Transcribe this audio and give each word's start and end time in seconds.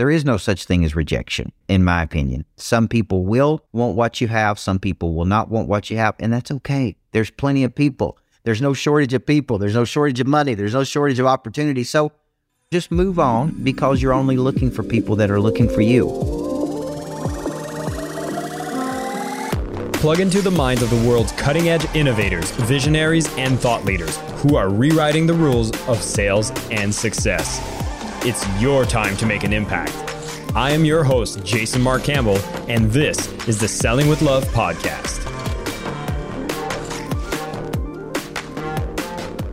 There 0.00 0.10
is 0.10 0.24
no 0.24 0.38
such 0.38 0.64
thing 0.64 0.82
as 0.82 0.96
rejection, 0.96 1.52
in 1.68 1.84
my 1.84 2.02
opinion. 2.02 2.46
Some 2.56 2.88
people 2.88 3.26
will 3.26 3.66
want 3.74 3.96
what 3.96 4.18
you 4.18 4.28
have, 4.28 4.58
some 4.58 4.78
people 4.78 5.12
will 5.12 5.26
not 5.26 5.50
want 5.50 5.68
what 5.68 5.90
you 5.90 5.98
have, 5.98 6.14
and 6.18 6.32
that's 6.32 6.50
okay. 6.50 6.96
There's 7.12 7.30
plenty 7.30 7.64
of 7.64 7.74
people. 7.74 8.16
There's 8.44 8.62
no 8.62 8.72
shortage 8.72 9.12
of 9.12 9.26
people. 9.26 9.58
There's 9.58 9.74
no 9.74 9.84
shortage 9.84 10.18
of 10.18 10.26
money. 10.26 10.54
There's 10.54 10.72
no 10.72 10.84
shortage 10.84 11.18
of 11.18 11.26
opportunity. 11.26 11.84
So 11.84 12.12
just 12.72 12.90
move 12.90 13.18
on 13.18 13.62
because 13.62 14.00
you're 14.00 14.14
only 14.14 14.38
looking 14.38 14.70
for 14.70 14.82
people 14.82 15.16
that 15.16 15.30
are 15.30 15.38
looking 15.38 15.68
for 15.68 15.82
you. 15.82 16.06
Plug 20.00 20.20
into 20.20 20.40
the 20.40 20.50
minds 20.50 20.80
of 20.80 20.88
the 20.88 21.06
world's 21.06 21.32
cutting 21.32 21.68
edge 21.68 21.84
innovators, 21.94 22.50
visionaries, 22.52 23.28
and 23.36 23.60
thought 23.60 23.84
leaders 23.84 24.16
who 24.36 24.56
are 24.56 24.70
rewriting 24.70 25.26
the 25.26 25.34
rules 25.34 25.70
of 25.88 26.02
sales 26.02 26.52
and 26.70 26.94
success. 26.94 27.60
It's 28.22 28.46
your 28.60 28.84
time 28.84 29.16
to 29.16 29.24
make 29.24 29.44
an 29.44 29.52
impact. 29.54 29.94
I 30.54 30.72
am 30.72 30.84
your 30.84 31.02
host, 31.02 31.42
Jason 31.42 31.80
Mark 31.80 32.04
Campbell, 32.04 32.36
and 32.68 32.90
this 32.90 33.32
is 33.48 33.58
the 33.58 33.66
Selling 33.66 34.08
with 34.08 34.20
Love 34.20 34.44
podcast. 34.48 35.24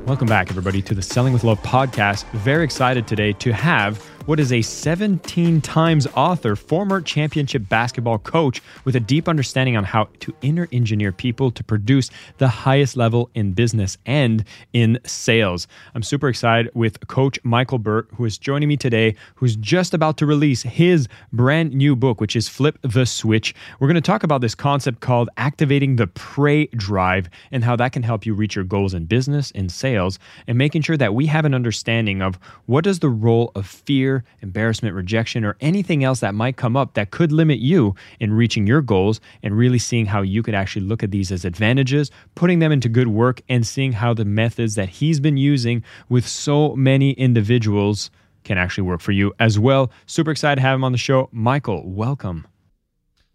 Welcome 0.05 0.27
back, 0.27 0.49
everybody, 0.49 0.81
to 0.81 0.93
the 0.93 1.01
Selling 1.01 1.31
with 1.31 1.45
Love 1.45 1.61
podcast. 1.63 2.29
Very 2.31 2.65
excited 2.65 3.07
today 3.07 3.31
to 3.31 3.53
have 3.53 4.05
what 4.27 4.41
is 4.41 4.51
a 4.51 4.61
17 4.61 5.61
times 5.61 6.05
author, 6.13 6.57
former 6.57 6.99
championship 6.99 7.69
basketball 7.69 8.19
coach 8.19 8.61
with 8.83 8.93
a 8.97 8.99
deep 8.99 9.29
understanding 9.29 9.77
on 9.77 9.85
how 9.85 10.09
to 10.19 10.35
inner 10.41 10.67
engineer 10.73 11.13
people 11.13 11.49
to 11.49 11.63
produce 11.63 12.09
the 12.37 12.49
highest 12.49 12.97
level 12.97 13.29
in 13.35 13.53
business 13.53 13.97
and 14.05 14.43
in 14.73 14.99
sales. 15.05 15.65
I'm 15.95 16.03
super 16.03 16.27
excited 16.27 16.69
with 16.73 17.07
Coach 17.07 17.39
Michael 17.43 17.79
Burt, 17.79 18.09
who 18.15 18.25
is 18.25 18.37
joining 18.37 18.67
me 18.67 18.75
today, 18.75 19.15
who's 19.35 19.55
just 19.55 19.93
about 19.93 20.17
to 20.17 20.25
release 20.25 20.61
his 20.61 21.07
brand 21.31 21.73
new 21.73 21.95
book, 21.95 22.19
which 22.19 22.35
is 22.35 22.49
Flip 22.49 22.77
the 22.81 23.05
Switch. 23.05 23.55
We're 23.79 23.87
going 23.87 23.95
to 23.95 24.01
talk 24.01 24.23
about 24.23 24.41
this 24.41 24.55
concept 24.55 24.99
called 24.99 25.29
activating 25.37 25.95
the 25.95 26.07
prey 26.07 26.65
drive 26.67 27.29
and 27.49 27.63
how 27.63 27.77
that 27.77 27.93
can 27.93 28.03
help 28.03 28.25
you 28.25 28.33
reach 28.33 28.57
your 28.57 28.65
goals 28.65 28.93
in 28.93 29.05
business, 29.05 29.51
in 29.51 29.69
sales, 29.69 30.19
and 30.47 30.57
making 30.57 30.81
sure 30.81 30.97
that 30.97 31.13
we 31.13 31.27
have 31.27 31.45
an 31.45 31.53
understanding 31.53 32.21
of 32.21 32.37
what 32.65 32.83
does 32.83 32.99
the 32.99 33.09
role 33.09 33.53
of 33.55 33.65
fear 33.65 34.16
embarrassment, 34.41 34.95
rejection, 34.95 35.43
or 35.43 35.57
anything 35.61 36.03
else 36.03 36.19
that 36.19 36.35
might 36.35 36.57
come 36.57 36.75
up 36.75 36.93
that 36.93 37.11
could 37.11 37.31
limit 37.31 37.59
you 37.59 37.95
in 38.19 38.33
reaching 38.33 38.67
your 38.67 38.81
goals 38.81 39.19
and 39.43 39.57
really 39.57 39.79
seeing 39.79 40.05
how 40.05 40.21
you 40.21 40.43
could 40.43 40.55
actually 40.55 40.85
look 40.85 41.03
at 41.03 41.11
these 41.11 41.31
as 41.31 41.45
advantages, 41.45 42.11
putting 42.35 42.59
them 42.59 42.71
into 42.71 42.89
good 42.89 43.07
work, 43.07 43.41
and 43.49 43.65
seeing 43.65 43.93
how 43.93 44.13
the 44.13 44.25
methods 44.25 44.75
that 44.75 44.89
he's 44.89 45.19
been 45.19 45.37
using 45.37 45.83
with 46.09 46.27
so 46.27 46.75
many 46.75 47.11
individuals 47.11 48.09
can 48.43 48.57
actually 48.57 48.83
work 48.83 49.01
for 49.01 49.11
you 49.11 49.33
as 49.39 49.59
well. 49.59 49.91
Super 50.05 50.31
excited 50.31 50.55
to 50.55 50.61
have 50.61 50.75
him 50.75 50.83
on 50.83 50.91
the 50.91 50.97
show. 50.97 51.29
Michael, 51.31 51.83
welcome. 51.85 52.47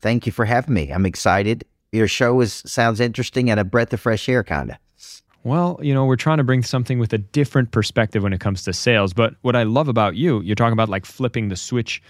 Thank 0.00 0.26
you 0.26 0.32
for 0.32 0.44
having 0.44 0.74
me. 0.74 0.90
I'm 0.90 1.06
excited. 1.06 1.64
Your 1.92 2.08
show 2.08 2.40
is 2.40 2.62
sounds 2.66 2.98
interesting 3.00 3.50
and 3.50 3.60
a 3.60 3.64
breath 3.64 3.92
of 3.92 4.00
fresh 4.00 4.28
air, 4.28 4.42
kind 4.42 4.70
of. 4.70 4.76
Well, 5.44 5.80
you 5.82 5.92
know, 5.92 6.04
we're 6.04 6.16
trying 6.16 6.38
to 6.38 6.44
bring 6.44 6.62
something 6.62 6.98
with 6.98 7.12
a 7.12 7.18
different 7.18 7.72
perspective 7.72 8.22
when 8.22 8.32
it 8.32 8.40
comes 8.40 8.62
to 8.64 8.72
sales. 8.72 9.12
But 9.12 9.34
what 9.42 9.56
I 9.56 9.64
love 9.64 9.88
about 9.88 10.14
you, 10.14 10.40
you're 10.42 10.54
talking 10.54 10.72
about 10.72 10.88
like 10.88 11.04
flipping 11.04 11.48
the 11.48 11.56
switch. 11.56 12.00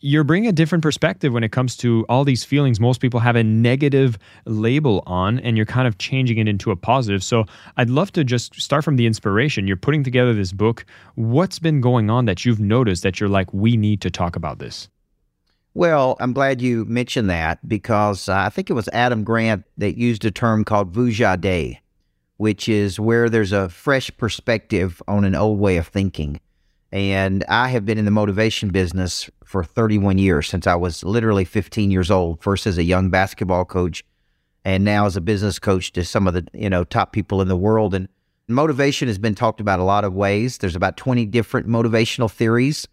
You're 0.00 0.24
bringing 0.24 0.48
a 0.48 0.52
different 0.52 0.82
perspective 0.82 1.32
when 1.32 1.42
it 1.42 1.50
comes 1.50 1.76
to 1.78 2.06
all 2.08 2.22
these 2.22 2.44
feelings 2.44 2.78
most 2.78 3.00
people 3.00 3.18
have 3.18 3.34
a 3.34 3.42
negative 3.42 4.18
label 4.44 5.02
on, 5.06 5.40
and 5.40 5.56
you're 5.56 5.66
kind 5.66 5.88
of 5.88 5.98
changing 5.98 6.38
it 6.38 6.46
into 6.46 6.70
a 6.70 6.76
positive. 6.76 7.24
So 7.24 7.44
I'd 7.76 7.90
love 7.90 8.12
to 8.12 8.22
just 8.22 8.54
start 8.60 8.84
from 8.84 8.96
the 8.96 9.06
inspiration. 9.06 9.66
You're 9.66 9.76
putting 9.76 10.04
together 10.04 10.32
this 10.32 10.52
book. 10.52 10.84
What's 11.16 11.58
been 11.58 11.80
going 11.80 12.08
on 12.08 12.26
that 12.26 12.44
you've 12.44 12.60
noticed 12.60 13.02
that 13.02 13.18
you're 13.18 13.28
like, 13.28 13.52
we 13.52 13.76
need 13.76 14.00
to 14.02 14.10
talk 14.10 14.36
about 14.36 14.58
this? 14.60 14.88
Well, 15.74 16.16
I'm 16.20 16.32
glad 16.32 16.62
you 16.62 16.84
mentioned 16.84 17.28
that 17.30 17.66
because 17.68 18.28
uh, 18.28 18.36
I 18.36 18.48
think 18.50 18.70
it 18.70 18.74
was 18.74 18.88
Adam 18.92 19.24
Grant 19.24 19.64
that 19.76 19.98
used 19.98 20.24
a 20.24 20.30
term 20.30 20.64
called 20.64 20.92
vujade 20.92 21.78
which 22.36 22.68
is 22.68 23.00
where 23.00 23.28
there's 23.28 23.52
a 23.52 23.68
fresh 23.68 24.10
perspective 24.16 25.02
on 25.08 25.24
an 25.24 25.34
old 25.34 25.58
way 25.58 25.76
of 25.76 25.86
thinking. 25.88 26.40
And 26.92 27.44
I 27.48 27.68
have 27.68 27.84
been 27.84 27.98
in 27.98 28.04
the 28.04 28.10
motivation 28.10 28.70
business 28.70 29.28
for 29.44 29.64
31 29.64 30.18
years 30.18 30.48
since 30.48 30.66
I 30.66 30.74
was 30.74 31.04
literally 31.04 31.44
15 31.44 31.90
years 31.90 32.10
old, 32.10 32.42
first 32.42 32.66
as 32.66 32.78
a 32.78 32.84
young 32.84 33.10
basketball 33.10 33.64
coach 33.64 34.04
and 34.64 34.84
now 34.84 35.06
as 35.06 35.16
a 35.16 35.20
business 35.20 35.58
coach 35.58 35.92
to 35.92 36.04
some 36.04 36.26
of 36.26 36.34
the, 36.34 36.46
you 36.52 36.70
know, 36.70 36.84
top 36.84 37.12
people 37.12 37.40
in 37.40 37.48
the 37.48 37.56
world 37.56 37.94
and 37.94 38.08
motivation 38.48 39.08
has 39.08 39.18
been 39.18 39.34
talked 39.34 39.60
about 39.60 39.80
a 39.80 39.84
lot 39.84 40.04
of 40.04 40.14
ways. 40.14 40.58
There's 40.58 40.76
about 40.76 40.96
20 40.96 41.26
different 41.26 41.66
motivational 41.66 42.30
theories. 42.30 42.86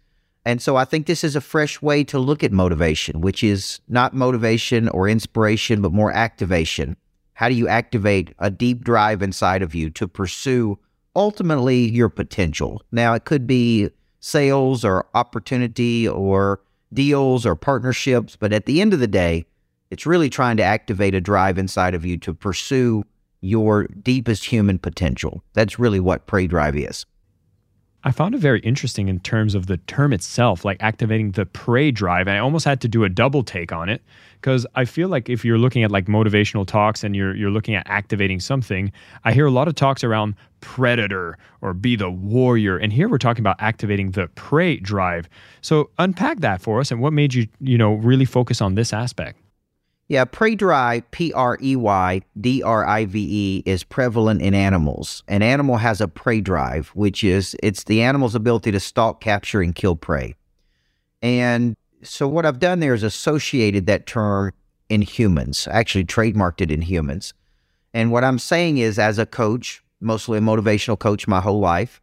And 0.44 0.60
so 0.60 0.76
I 0.76 0.84
think 0.84 1.06
this 1.06 1.24
is 1.24 1.36
a 1.36 1.40
fresh 1.40 1.80
way 1.80 2.04
to 2.04 2.18
look 2.18 2.44
at 2.44 2.52
motivation, 2.52 3.20
which 3.20 3.42
is 3.42 3.80
not 3.88 4.14
motivation 4.14 4.88
or 4.90 5.08
inspiration, 5.08 5.80
but 5.80 5.92
more 5.92 6.12
activation. 6.12 6.96
How 7.34 7.48
do 7.48 7.54
you 7.54 7.68
activate 7.68 8.34
a 8.38 8.50
deep 8.50 8.84
drive 8.84 9.22
inside 9.22 9.62
of 9.62 9.74
you 9.74 9.90
to 9.90 10.08
pursue 10.08 10.78
ultimately 11.14 11.90
your 11.90 12.08
potential? 12.08 12.82
Now, 12.90 13.14
it 13.14 13.24
could 13.24 13.46
be 13.46 13.90
sales 14.20 14.84
or 14.84 15.06
opportunity 15.14 16.08
or 16.08 16.60
deals 16.92 17.44
or 17.44 17.56
partnerships, 17.56 18.36
but 18.36 18.52
at 18.52 18.66
the 18.66 18.80
end 18.80 18.94
of 18.94 19.00
the 19.00 19.06
day, 19.06 19.44
it's 19.90 20.06
really 20.06 20.30
trying 20.30 20.56
to 20.56 20.62
activate 20.62 21.14
a 21.14 21.20
drive 21.20 21.58
inside 21.58 21.94
of 21.94 22.04
you 22.04 22.16
to 22.18 22.32
pursue 22.32 23.04
your 23.40 23.86
deepest 23.88 24.46
human 24.46 24.78
potential. 24.78 25.44
That's 25.52 25.78
really 25.78 26.00
what 26.00 26.26
Prey 26.26 26.46
Drive 26.46 26.76
is. 26.76 27.04
I 28.06 28.12
found 28.12 28.34
it 28.34 28.38
very 28.38 28.60
interesting 28.60 29.08
in 29.08 29.18
terms 29.20 29.54
of 29.54 29.66
the 29.66 29.78
term 29.78 30.12
itself, 30.12 30.62
like 30.62 30.76
activating 30.80 31.30
the 31.30 31.46
prey 31.46 31.90
drive. 31.90 32.28
And 32.28 32.36
I 32.36 32.40
almost 32.40 32.66
had 32.66 32.82
to 32.82 32.88
do 32.88 33.02
a 33.04 33.08
double 33.08 33.42
take 33.42 33.72
on 33.72 33.88
it 33.88 34.02
because 34.40 34.66
I 34.74 34.84
feel 34.84 35.08
like 35.08 35.30
if 35.30 35.42
you're 35.42 35.56
looking 35.56 35.82
at 35.84 35.90
like 35.90 36.04
motivational 36.04 36.66
talks 36.66 37.02
and 37.02 37.16
you're 37.16 37.34
you're 37.34 37.50
looking 37.50 37.74
at 37.74 37.86
activating 37.88 38.40
something, 38.40 38.92
I 39.24 39.32
hear 39.32 39.46
a 39.46 39.50
lot 39.50 39.68
of 39.68 39.74
talks 39.74 40.04
around 40.04 40.34
predator 40.60 41.38
or 41.62 41.72
be 41.72 41.96
the 41.96 42.10
warrior. 42.10 42.76
And 42.76 42.92
here 42.92 43.08
we're 43.08 43.16
talking 43.16 43.40
about 43.40 43.56
activating 43.58 44.10
the 44.10 44.28
prey 44.34 44.76
drive. 44.76 45.26
So 45.62 45.88
unpack 45.98 46.40
that 46.40 46.60
for 46.60 46.80
us 46.80 46.90
and 46.90 47.00
what 47.00 47.14
made 47.14 47.32
you, 47.32 47.48
you 47.58 47.78
know, 47.78 47.94
really 47.94 48.26
focus 48.26 48.60
on 48.60 48.74
this 48.74 48.92
aspect. 48.92 49.38
Yeah, 50.06 50.26
prey 50.26 50.54
drive, 50.54 51.10
P 51.12 51.32
R 51.32 51.56
E 51.62 51.76
Y 51.76 52.20
D 52.38 52.62
R 52.62 52.86
I 52.86 53.06
V 53.06 53.18
E, 53.20 53.62
is 53.64 53.84
prevalent 53.84 54.42
in 54.42 54.52
animals. 54.54 55.22
An 55.28 55.42
animal 55.42 55.78
has 55.78 56.00
a 56.00 56.08
prey 56.08 56.42
drive, 56.42 56.88
which 56.88 57.24
is 57.24 57.56
it's 57.62 57.84
the 57.84 58.02
animal's 58.02 58.34
ability 58.34 58.70
to 58.72 58.80
stalk, 58.80 59.22
capture, 59.22 59.62
and 59.62 59.74
kill 59.74 59.96
prey. 59.96 60.34
And 61.22 61.74
so 62.02 62.28
what 62.28 62.44
I've 62.44 62.58
done 62.58 62.80
there 62.80 62.92
is 62.92 63.02
associated 63.02 63.86
that 63.86 64.06
term 64.06 64.52
in 64.90 65.00
humans, 65.00 65.66
actually 65.70 66.04
trademarked 66.04 66.60
it 66.60 66.70
in 66.70 66.82
humans. 66.82 67.32
And 67.94 68.12
what 68.12 68.24
I'm 68.24 68.38
saying 68.38 68.76
is, 68.78 68.98
as 68.98 69.18
a 69.18 69.24
coach, 69.24 69.82
mostly 70.00 70.36
a 70.36 70.42
motivational 70.42 70.98
coach 70.98 71.26
my 71.26 71.40
whole 71.40 71.60
life, 71.60 72.02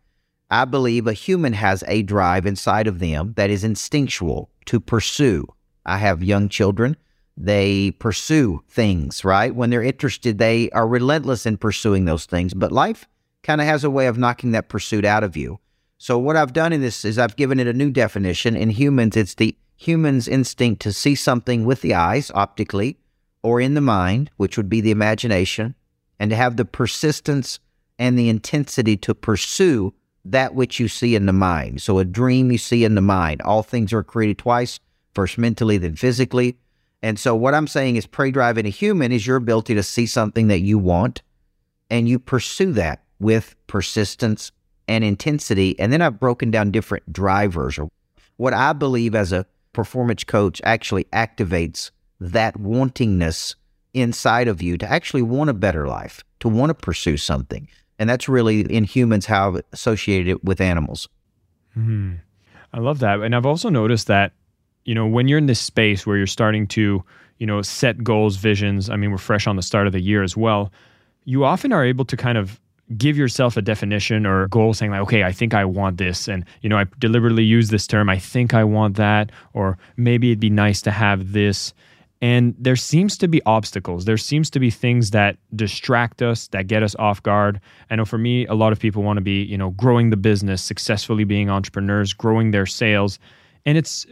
I 0.50 0.66
believe 0.66 1.06
a 1.06 1.14
human 1.14 1.54
has 1.54 1.84
a 1.88 2.02
drive 2.02 2.48
inside 2.48 2.88
of 2.88 2.98
them 2.98 3.34
that 3.38 3.52
is 3.52 3.64
instinctual 3.64 4.50
to 4.66 4.80
pursue. 4.80 5.46
I 5.86 6.00
have 6.00 6.24
young 6.24 6.50
children 6.50 6.98
they 7.38 7.92
pursue 7.92 8.64
things, 8.68 9.24
right? 9.24 9.54
When 9.56 9.70
they're 9.70 9.84
interested, 9.84 10.38
they 10.38 10.70
are 10.72 10.88
relentless 10.88 11.46
in 11.46 11.58
pursuing 11.58 12.06
those 12.06 12.26
things. 12.26 12.54
But 12.54 12.72
life 12.72 13.08
kind 13.44 13.62
of 13.62 13.68
has 13.68 13.84
a 13.84 13.90
way 13.90 14.08
of 14.08 14.18
knocking 14.18 14.52
that 14.52 14.70
pursuit 14.70 15.06
out 15.06 15.24
of 15.24 15.36
you. 15.36 15.60
So, 15.98 16.18
what 16.18 16.36
I've 16.36 16.54
done 16.54 16.74
in 16.74 16.82
this 16.82 17.06
is 17.06 17.20
I've 17.20 17.36
given 17.36 17.60
it 17.60 17.68
a 17.68 17.74
new 17.74 17.92
definition. 17.92 18.56
In 18.56 18.72
humans, 18.72 19.16
it's 19.16 19.36
the 19.36 19.56
human's 19.76 20.28
instinct 20.28 20.82
to 20.82 20.94
see 20.94 21.16
something 21.16 21.66
with 21.66 21.82
the 21.82 21.94
eyes, 21.94 22.32
optically, 22.34 22.98
or 23.44 23.62
in 23.62 23.76
the 23.76 23.82
mind, 23.82 24.32
which 24.38 24.58
would 24.58 24.70
be 24.70 24.82
the 24.82 24.92
imagination, 24.92 25.76
and 26.20 26.32
to 26.32 26.36
have 26.36 26.58
the 26.58 26.66
persistence 26.66 27.60
and 28.00 28.18
the 28.18 28.30
intensity 28.30 28.98
to 28.98 29.14
pursue 29.14 29.94
that 30.26 30.56
which 30.56 30.80
you 30.80 30.88
see 30.88 31.16
in 31.16 31.26
the 31.26 31.34
mind. 31.34 31.82
So, 31.82 32.00
a 32.00 32.06
dream 32.06 32.52
you 32.52 32.58
see 32.58 32.84
in 32.84 32.96
the 32.96 33.02
mind. 33.02 33.42
All 33.44 33.64
things 33.64 33.94
are 33.94 34.04
created 34.04 34.40
twice, 34.40 34.80
first 35.14 35.38
mentally, 35.38 35.78
then 35.78 35.96
physically. 35.96 36.58
And 37.04 37.20
so 37.20 37.36
what 37.36 37.56
I'm 37.56 37.68
saying 37.68 37.96
is 37.96 38.06
prey 38.06 38.32
drive 38.32 38.58
in 38.58 38.66
a 38.66 38.70
human 38.70 39.12
is 39.12 39.26
your 39.26 39.38
ability 39.38 39.74
to 39.76 39.84
see 39.84 40.06
something 40.06 40.48
that 40.50 40.60
you 40.60 40.78
want 40.78 41.22
and 41.90 42.08
you 42.08 42.20
pursue 42.20 42.74
that 42.74 43.04
with 43.20 43.56
persistence 43.68 44.52
and 44.88 45.04
intensity. 45.04 45.80
And 45.80 45.92
then 45.92 46.02
I've 46.02 46.20
broken 46.20 46.52
down 46.52 46.72
different 46.72 47.12
drivers 47.12 47.78
or 47.78 47.90
what 48.38 48.54
I 48.54 48.74
believe 48.74 49.16
as 49.16 49.32
a 49.32 49.46
performance 49.74 50.24
coach 50.24 50.62
actually 50.64 51.06
activates 51.06 51.92
that 52.20 52.58
wantingness 52.58 53.56
inside 53.94 54.48
of 54.48 54.62
you 54.62 54.78
to 54.78 54.90
actually 54.90 55.22
want 55.22 55.50
a 55.50 55.54
better 55.54 55.88
life, 55.88 56.24
to 56.40 56.48
want 56.48 56.70
to 56.70 56.74
pursue 56.74 57.18
something. 57.18 57.68
And 58.00 58.10
that's 58.10 58.30
really 58.30 58.62
in 58.62 58.84
humans 58.84 59.26
how 59.26 59.50
I've 59.50 59.62
associated 59.74 60.28
it 60.28 60.44
with 60.44 60.62
animals. 60.62 61.08
Mm-hmm. 61.78 62.16
I 62.74 62.80
love 62.80 63.00
that. 63.00 63.20
And 63.20 63.36
I've 63.36 63.46
also 63.46 63.70
noticed 63.70 64.08
that 64.08 64.34
you 64.86 64.96
know, 64.96 65.06
when 65.06 65.28
you're 65.28 65.38
in 65.38 65.46
this 65.46 65.60
space 65.60 66.06
where 66.06 66.18
you're 66.18 66.28
starting 66.28 66.68
to, 66.68 67.04
you 67.38 67.48
know, 67.48 67.62
set 67.62 68.04
goals, 68.04 68.38
visions, 68.38 68.90
I 68.90 68.96
mean, 68.96 69.12
we're 69.12 69.18
fresh 69.18 69.48
on 69.48 69.56
the 69.56 69.62
start 69.62 69.88
of 69.88 69.94
the 69.94 70.02
year 70.02 70.24
as 70.24 70.36
well, 70.36 70.72
you 71.26 71.46
often 71.46 71.72
are 71.72 71.86
able 71.86 72.06
to 72.06 72.18
kind 72.18 72.38
of 72.38 72.60
give 72.98 73.18
yourself 73.18 73.56
a 73.56 73.62
definition 73.62 74.26
or 74.26 74.44
a 74.44 74.50
goal 74.50 74.74
saying 74.74 74.92
like 74.92 75.00
okay 75.00 75.24
i 75.24 75.32
think 75.32 75.54
i 75.54 75.64
want 75.64 75.98
this 75.98 76.28
and 76.28 76.44
you 76.62 76.68
know 76.68 76.78
i 76.78 76.86
deliberately 77.00 77.44
use 77.44 77.70
this 77.70 77.88
term 77.88 78.10
i 78.10 78.20
think 78.20 78.54
i 78.54 78.66
want 78.66 78.98
that 78.98 79.32
or 79.54 79.78
maybe 79.96 80.30
it'd 80.30 80.42
be 80.42 80.50
nice 80.50 80.82
to 80.82 80.92
have 80.92 81.32
this 81.32 81.74
and 82.22 82.54
there 82.60 82.76
seems 82.76 83.18
to 83.18 83.28
be 83.28 83.42
obstacles. 83.48 84.06
There 84.06 84.18
seems 84.18 84.52
to 84.52 84.60
be 84.60 84.70
things 84.70 85.10
that 85.10 85.38
distract 85.56 86.22
us 86.22 86.48
that 86.50 86.68
get 86.68 86.84
us 86.84 86.96
off 87.00 87.24
guard. 87.24 87.60
I 87.90 87.96
know 87.96 88.06
for 88.06 88.20
me 88.20 88.46
a 88.46 88.54
lot 88.54 88.72
of 88.72 88.80
people 88.80 89.02
want 89.02 89.18
to 89.18 89.22
be 89.22 89.42
you 89.42 89.58
know 89.58 89.72
growing 89.72 90.12
the 90.12 90.18
business 90.18 90.62
successfully 90.62 91.24
being 91.24 91.50
entrepreneurs 91.50 92.14
growing 92.14 92.52
their 92.52 92.68
sales 92.68 93.18
and 93.66 93.78
it's 93.78 94.06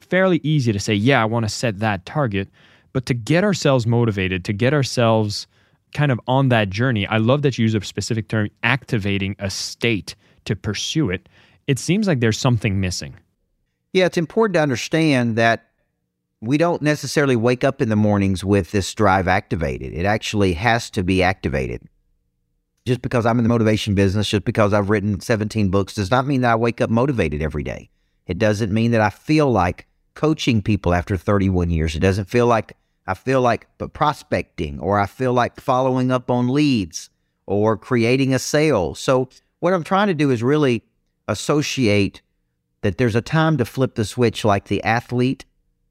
fairly 0.00 0.40
easy 0.42 0.72
to 0.72 0.80
say 0.80 0.94
yeah 0.94 1.22
i 1.22 1.24
want 1.24 1.44
to 1.44 1.48
set 1.48 1.78
that 1.78 2.04
target 2.06 2.48
but 2.92 3.06
to 3.06 3.14
get 3.14 3.44
ourselves 3.44 3.86
motivated 3.86 4.44
to 4.44 4.52
get 4.52 4.74
ourselves 4.74 5.46
kind 5.92 6.10
of 6.10 6.20
on 6.26 6.48
that 6.48 6.70
journey, 6.70 7.06
I 7.06 7.18
love 7.18 7.42
that 7.42 7.58
you 7.58 7.62
use 7.62 7.74
a 7.74 7.80
specific 7.82 8.28
term, 8.28 8.48
activating 8.62 9.36
a 9.38 9.50
state 9.50 10.14
to 10.44 10.56
pursue 10.56 11.10
it. 11.10 11.28
It 11.66 11.78
seems 11.78 12.06
like 12.06 12.20
there's 12.20 12.38
something 12.38 12.80
missing. 12.80 13.14
Yeah, 13.92 14.06
it's 14.06 14.16
important 14.16 14.54
to 14.54 14.60
understand 14.60 15.36
that 15.36 15.68
we 16.40 16.58
don't 16.58 16.82
necessarily 16.82 17.36
wake 17.36 17.62
up 17.62 17.80
in 17.80 17.88
the 17.88 17.96
mornings 17.96 18.44
with 18.44 18.72
this 18.72 18.92
drive 18.94 19.28
activated. 19.28 19.92
It 19.92 20.06
actually 20.06 20.54
has 20.54 20.90
to 20.90 21.04
be 21.04 21.22
activated. 21.22 21.82
Just 22.84 23.00
because 23.00 23.26
I'm 23.26 23.38
in 23.38 23.44
the 23.44 23.48
motivation 23.48 23.94
business, 23.94 24.28
just 24.28 24.44
because 24.44 24.72
I've 24.72 24.90
written 24.90 25.20
17 25.20 25.68
books, 25.68 25.94
does 25.94 26.10
not 26.10 26.26
mean 26.26 26.40
that 26.40 26.52
I 26.52 26.56
wake 26.56 26.80
up 26.80 26.90
motivated 26.90 27.40
every 27.40 27.62
day. 27.62 27.90
It 28.26 28.38
doesn't 28.38 28.72
mean 28.72 28.92
that 28.92 29.00
I 29.00 29.10
feel 29.10 29.50
like 29.50 29.86
coaching 30.14 30.62
people 30.62 30.94
after 30.94 31.16
31 31.16 31.70
years. 31.70 31.96
It 31.96 32.00
doesn't 32.00 32.26
feel 32.26 32.46
like 32.46 32.76
I 33.06 33.14
feel 33.14 33.40
like 33.40 33.66
prospecting, 33.92 34.78
or 34.78 35.00
I 35.00 35.06
feel 35.06 35.32
like 35.32 35.60
following 35.60 36.12
up 36.12 36.30
on 36.30 36.48
leads, 36.48 37.10
or 37.46 37.76
creating 37.76 38.32
a 38.32 38.38
sale. 38.38 38.94
So, 38.94 39.28
what 39.58 39.72
I'm 39.72 39.84
trying 39.84 40.08
to 40.08 40.14
do 40.14 40.30
is 40.30 40.42
really 40.42 40.84
associate 41.26 42.22
that 42.82 42.98
there's 42.98 43.16
a 43.16 43.20
time 43.20 43.56
to 43.58 43.64
flip 43.64 43.94
the 43.94 44.04
switch, 44.04 44.44
like 44.44 44.66
the 44.66 44.82
athlete 44.84 45.44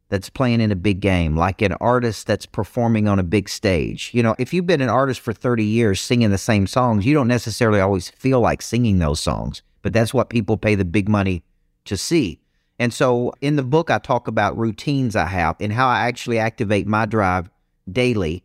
that's 0.10 0.30
playing 0.30 0.60
in 0.60 0.72
a 0.72 0.76
big 0.76 1.00
game, 1.00 1.38
like 1.38 1.62
an 1.62 1.74
artist 1.74 2.28
that's 2.28 2.46
performing 2.46 3.08
on 3.08 3.18
a 3.18 3.24
big 3.24 3.48
stage. 3.48 4.12
You 4.14 4.24
know, 4.24 4.36
if 4.40 4.54
you've 4.54 4.68
been 4.68 4.82
an 4.82 4.90
artist 4.90 5.22
for 5.22 5.32
30 5.32 5.64
years 5.64 6.02
singing 6.02 6.32
the 6.32 6.38
same 6.38 6.68
songs, 6.68 7.06
you 7.06 7.14
don't 7.14 7.30
necessarily 7.30 7.80
always 7.80 8.10
feel 8.10 8.42
like 8.42 8.62
singing 8.62 9.00
those 9.00 9.22
songs, 9.22 9.62
but 9.82 9.94
that's 9.94 10.14
what 10.14 10.30
people 10.30 10.58
pay 10.58 10.76
the 10.76 10.86
big 10.86 11.08
money 11.08 11.44
to 11.86 11.98
see. 11.98 12.40
And 12.80 12.94
so 12.94 13.34
in 13.42 13.58
the 13.58 13.64
book, 13.64 13.92
I 13.92 14.00
talk 14.00 14.28
about 14.28 14.58
routines 14.58 15.16
I 15.16 15.26
have 15.26 15.56
and 15.60 15.72
how 15.72 15.88
I 15.88 16.08
actually 16.08 16.40
activate 16.40 16.88
my 16.88 17.06
drive 17.06 17.50
daily 17.92 18.44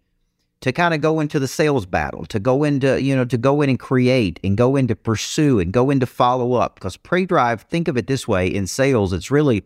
to 0.61 0.73
kind 0.73 0.95
of 0.95 1.01
go 1.01 1.21
into 1.21 1.39
the 1.39 1.49
sales 1.49 1.87
battle, 1.87 2.27
to 2.27 2.39
go 2.39 2.65
into, 2.65 3.01
you 3.01 3.15
know, 3.15 3.25
to 3.25 3.39
go 3.39 3.63
in 3.63 3.71
and 3.71 3.79
create 3.79 4.41
and 4.43 4.57
go 4.57 4.77
into 4.77 4.97
pursue 4.97 5.61
and 5.61 5.73
go 5.73 5.91
into 5.91 6.07
follow 6.07 6.55
up. 6.55 6.75
Because 6.75 6.97
prey 6.97 7.25
drive, 7.25 7.63
think 7.63 7.89
of 7.89 7.97
it 7.97 8.07
this 8.07 8.27
way 8.27 8.47
in 8.47 8.67
sales, 8.67 9.13
it's 9.13 9.31
really 9.31 9.65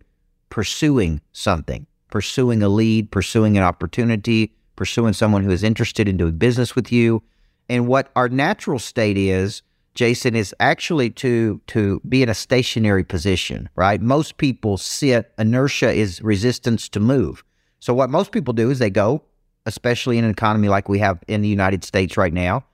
pursuing 0.51 1.21
something, 1.33 1.87
pursuing 2.11 2.63
a 2.63 2.69
lead, 2.69 3.11
pursuing 3.11 3.57
an 3.57 3.63
opportunity, 3.63 4.53
pursuing 4.77 5.13
someone 5.13 5.45
who 5.45 5.51
is 5.51 5.63
interested 5.63 6.09
in 6.09 6.17
doing 6.17 6.37
business 6.37 6.75
with 6.75 6.91
you. 6.93 7.23
And 7.69 7.87
what 7.87 8.11
our 8.17 8.29
natural 8.29 8.79
state 8.79 9.17
is, 9.17 9.63
Jason, 9.95 10.37
is 10.37 10.55
actually 10.61 11.11
to 11.11 11.61
to 11.67 12.01
be 12.09 12.23
in 12.23 12.29
a 12.29 12.35
stationary 12.35 13.05
position, 13.05 13.69
right? 13.75 14.01
Most 14.01 14.37
people 14.37 14.77
sit. 14.77 15.33
Inertia 15.39 15.93
is 15.93 16.23
resistance 16.23 16.89
to 16.91 17.01
move. 17.01 17.43
So 17.81 17.95
what 17.95 18.11
most 18.11 18.31
people 18.31 18.55
do 18.55 18.71
is 18.71 18.79
they 18.79 18.91
go, 18.91 19.23
especially 19.67 20.19
in 20.19 20.25
an 20.25 20.31
economy 20.31 20.69
like 20.69 20.89
we 20.89 20.99
have 21.01 21.19
in 21.27 21.43
the 21.43 21.49
United 21.49 21.83
States 21.83 22.17
right 22.17 22.33
now, 22.33 22.65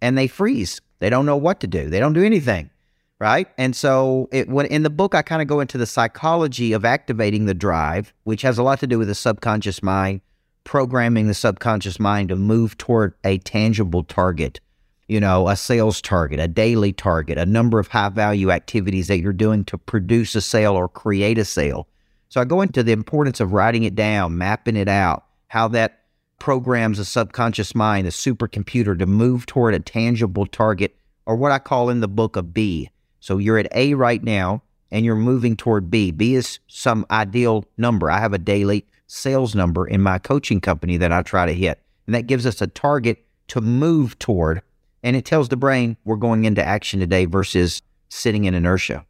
and 0.00 0.16
they 0.16 0.26
freeze. 0.26 0.80
They 1.00 1.10
don't 1.10 1.26
know 1.26 1.36
what 1.36 1.60
to 1.60 1.66
do. 1.66 1.90
They 1.90 1.98
don't 1.98 2.12
do 2.12 2.24
anything, 2.24 2.70
right? 3.18 3.48
And 3.58 3.74
so 3.74 4.28
it, 4.32 4.48
when 4.48 4.66
in 4.66 4.82
the 4.82 4.90
book, 4.90 5.14
I 5.14 5.22
kind 5.22 5.42
of 5.42 5.48
go 5.48 5.60
into 5.60 5.76
the 5.76 5.86
psychology 5.86 6.72
of 6.72 6.84
activating 6.84 7.46
the 7.46 7.54
drive, 7.54 8.14
which 8.24 8.42
has 8.42 8.56
a 8.56 8.62
lot 8.62 8.80
to 8.80 8.86
do 8.86 8.98
with 8.98 9.08
the 9.08 9.14
subconscious 9.14 9.82
mind, 9.82 10.20
programming 10.64 11.26
the 11.26 11.34
subconscious 11.34 11.98
mind 11.98 12.28
to 12.28 12.36
move 12.36 12.78
toward 12.78 13.14
a 13.24 13.38
tangible 13.38 14.04
target 14.04 14.60
you 15.08 15.20
know, 15.20 15.48
a 15.48 15.56
sales 15.56 16.00
target, 16.00 16.40
a 16.40 16.48
daily 16.48 16.92
target, 16.92 17.38
a 17.38 17.46
number 17.46 17.78
of 17.78 17.88
high 17.88 18.08
value 18.08 18.50
activities 18.50 19.08
that 19.08 19.20
you're 19.20 19.32
doing 19.32 19.64
to 19.64 19.78
produce 19.78 20.34
a 20.34 20.40
sale 20.40 20.74
or 20.74 20.88
create 20.88 21.38
a 21.38 21.44
sale. 21.44 21.88
So 22.28 22.40
I 22.40 22.44
go 22.44 22.62
into 22.62 22.82
the 22.82 22.92
importance 22.92 23.40
of 23.40 23.52
writing 23.52 23.82
it 23.82 23.94
down, 23.94 24.38
mapping 24.38 24.76
it 24.76 24.88
out, 24.88 25.26
how 25.48 25.68
that 25.68 26.00
programs 26.38 26.98
a 26.98 27.04
subconscious 27.04 27.74
mind, 27.74 28.06
a 28.06 28.10
supercomputer 28.10 28.98
to 28.98 29.06
move 29.06 29.46
toward 29.46 29.74
a 29.74 29.80
tangible 29.80 30.46
target, 30.46 30.96
or 31.26 31.36
what 31.36 31.52
I 31.52 31.58
call 31.58 31.90
in 31.90 32.00
the 32.00 32.08
book 32.08 32.36
a 32.36 32.42
B. 32.42 32.90
So 33.20 33.38
you're 33.38 33.58
at 33.58 33.68
A 33.76 33.94
right 33.94 34.22
now 34.22 34.62
and 34.90 35.04
you're 35.04 35.14
moving 35.14 35.56
toward 35.56 35.90
B. 35.90 36.10
B 36.10 36.34
is 36.34 36.58
some 36.68 37.06
ideal 37.10 37.64
number. 37.76 38.10
I 38.10 38.18
have 38.18 38.32
a 38.32 38.38
daily 38.38 38.84
sales 39.06 39.54
number 39.54 39.86
in 39.86 40.00
my 40.00 40.18
coaching 40.18 40.60
company 40.60 40.96
that 40.96 41.12
I 41.12 41.22
try 41.22 41.46
to 41.46 41.52
hit. 41.52 41.80
And 42.06 42.14
that 42.14 42.26
gives 42.26 42.46
us 42.46 42.60
a 42.60 42.66
target 42.66 43.24
to 43.48 43.60
move 43.60 44.18
toward 44.18 44.62
and 45.02 45.16
it 45.16 45.24
tells 45.24 45.48
the 45.48 45.56
brain 45.56 45.96
we're 46.04 46.16
going 46.16 46.44
into 46.44 46.64
action 46.64 47.00
today 47.00 47.24
versus 47.24 47.82
sitting 48.08 48.44
in 48.44 48.54
inertia. 48.54 49.04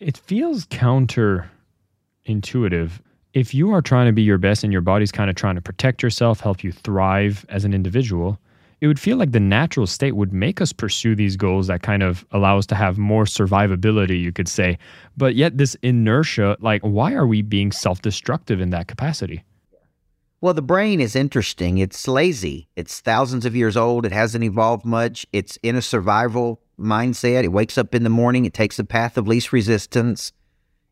It 0.00 0.16
feels 0.16 0.66
counterintuitive. 0.66 2.90
If 3.32 3.54
you 3.54 3.72
are 3.72 3.82
trying 3.82 4.06
to 4.06 4.12
be 4.12 4.22
your 4.22 4.38
best 4.38 4.64
and 4.64 4.72
your 4.72 4.82
body's 4.82 5.12
kind 5.12 5.30
of 5.30 5.36
trying 5.36 5.54
to 5.56 5.60
protect 5.60 6.02
yourself, 6.02 6.40
help 6.40 6.62
you 6.62 6.72
thrive 6.72 7.46
as 7.48 7.64
an 7.64 7.72
individual, 7.72 8.38
it 8.80 8.86
would 8.86 9.00
feel 9.00 9.16
like 9.16 9.32
the 9.32 9.40
natural 9.40 9.86
state 9.86 10.12
would 10.12 10.32
make 10.32 10.60
us 10.60 10.72
pursue 10.72 11.14
these 11.14 11.36
goals 11.36 11.68
that 11.68 11.82
kind 11.82 12.02
of 12.02 12.26
allow 12.32 12.58
us 12.58 12.66
to 12.66 12.74
have 12.74 12.98
more 12.98 13.24
survivability, 13.24 14.20
you 14.20 14.32
could 14.32 14.48
say. 14.48 14.78
But 15.16 15.36
yet, 15.36 15.56
this 15.56 15.76
inertia, 15.82 16.56
like, 16.60 16.82
why 16.82 17.14
are 17.14 17.26
we 17.26 17.40
being 17.40 17.72
self 17.72 18.02
destructive 18.02 18.60
in 18.60 18.70
that 18.70 18.88
capacity? 18.88 19.44
Well, 20.44 20.52
the 20.52 20.60
brain 20.60 21.00
is 21.00 21.16
interesting. 21.16 21.78
It's 21.78 22.06
lazy. 22.06 22.68
It's 22.76 23.00
thousands 23.00 23.46
of 23.46 23.56
years 23.56 23.78
old. 23.78 24.04
It 24.04 24.12
hasn't 24.12 24.44
evolved 24.44 24.84
much. 24.84 25.24
It's 25.32 25.56
in 25.62 25.74
a 25.74 25.80
survival 25.80 26.60
mindset. 26.78 27.44
It 27.44 27.52
wakes 27.52 27.78
up 27.78 27.94
in 27.94 28.04
the 28.04 28.10
morning. 28.10 28.44
It 28.44 28.52
takes 28.52 28.76
the 28.76 28.84
path 28.84 29.16
of 29.16 29.26
least 29.26 29.54
resistance. 29.54 30.32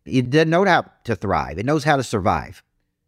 It 0.07 0.31
doesn't 0.31 0.49
know 0.49 0.65
how 0.65 0.87
to 1.05 1.15
thrive. 1.15 1.59
It 1.59 1.67
knows 1.67 1.85
how 1.85 1.99
to 1.99 2.03
survive. 2.03 2.63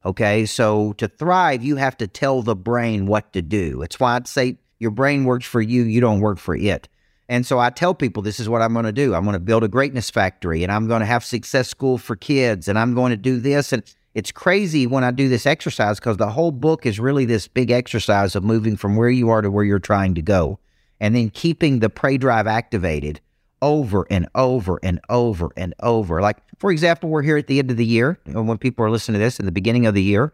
Okay. 0.05 0.44
So 0.44 0.93
to 0.99 1.08
thrive, 1.08 1.64
you 1.64 1.76
have 1.76 1.96
to 1.96 2.06
tell 2.06 2.43
the 2.43 2.55
brain 2.55 3.06
what 3.06 3.32
to 3.32 3.40
do. 3.40 3.81
It's 3.81 3.99
why 3.99 4.17
I'd 4.17 4.29
say 4.29 4.58
your 4.79 4.90
brain 4.90 5.25
works 5.25 5.47
for 5.47 5.62
you. 5.62 5.85
You 5.85 6.02
don't 6.02 6.20
work 6.20 6.37
for 6.37 6.55
it. 6.55 6.90
And 7.26 7.47
so 7.47 7.58
I 7.58 7.70
tell 7.70 7.94
people 7.94 8.23
this 8.23 8.38
is 8.38 8.50
what 8.50 8.61
I'm 8.61 8.75
going 8.75 8.85
to 8.85 8.93
do. 8.93 9.14
I'm 9.14 9.25
going 9.25 9.32
to 9.32 9.40
build 9.40 9.64
a 9.64 9.69
greatness 9.69 10.11
factory 10.11 10.62
and 10.62 10.70
I'm 10.70 10.88
going 10.88 11.00
to 11.00 11.06
have 11.06 11.25
success 11.25 11.70
school 11.70 11.97
for 11.97 12.17
kids 12.17 12.69
and 12.69 12.79
I'm 12.79 12.94
going 12.94 13.12
to 13.12 13.17
do 13.17 13.40
this. 13.40 13.73
And 13.73 13.82
it's 14.14 14.31
crazy 14.31 14.87
when 14.87 15.02
I 15.02 15.11
do 15.11 15.28
this 15.28 15.44
exercise 15.44 15.99
because 15.99 16.16
the 16.16 16.30
whole 16.30 16.52
book 16.52 16.87
is 16.87 17.00
really 17.00 17.25
this 17.25 17.49
big 17.49 17.71
exercise 17.71 18.37
of 18.37 18.44
moving 18.44 18.76
from 18.76 18.97
where 18.97 19.11
you 19.11 19.28
are 19.30 19.42
to 19.42 19.50
where 19.50 19.64
you're 19.64 19.80
trying 19.80 20.14
to 20.14 20.23
go 20.23 20.61
and 21.00 21.16
then 21.16 21.30
keeping 21.30 21.80
the 21.80 21.90
prey 21.90 22.16
drive 22.16 22.47
activated 22.47 23.21
over 23.61 24.06
and 24.11 24.28
over 24.35 24.78
and 24.83 25.00
over 25.09 25.50
and 25.56 25.75
over. 25.80 26.21
Like, 26.21 26.38
for 26.59 26.71
example, 26.71 27.09
we're 27.09 27.23
here 27.23 27.37
at 27.37 27.49
the 27.49 27.59
end 27.59 27.73
of 27.73 27.76
the 27.76 27.85
year 27.85 28.18
and 28.26 28.47
when 28.47 28.59
people 28.59 28.85
are 28.85 28.90
listening 28.90 29.18
to 29.18 29.25
this 29.25 29.40
in 29.40 29.47
the 29.47 29.52
beginning 29.52 29.87
of 29.87 29.94
the 29.94 30.02
year 30.02 30.33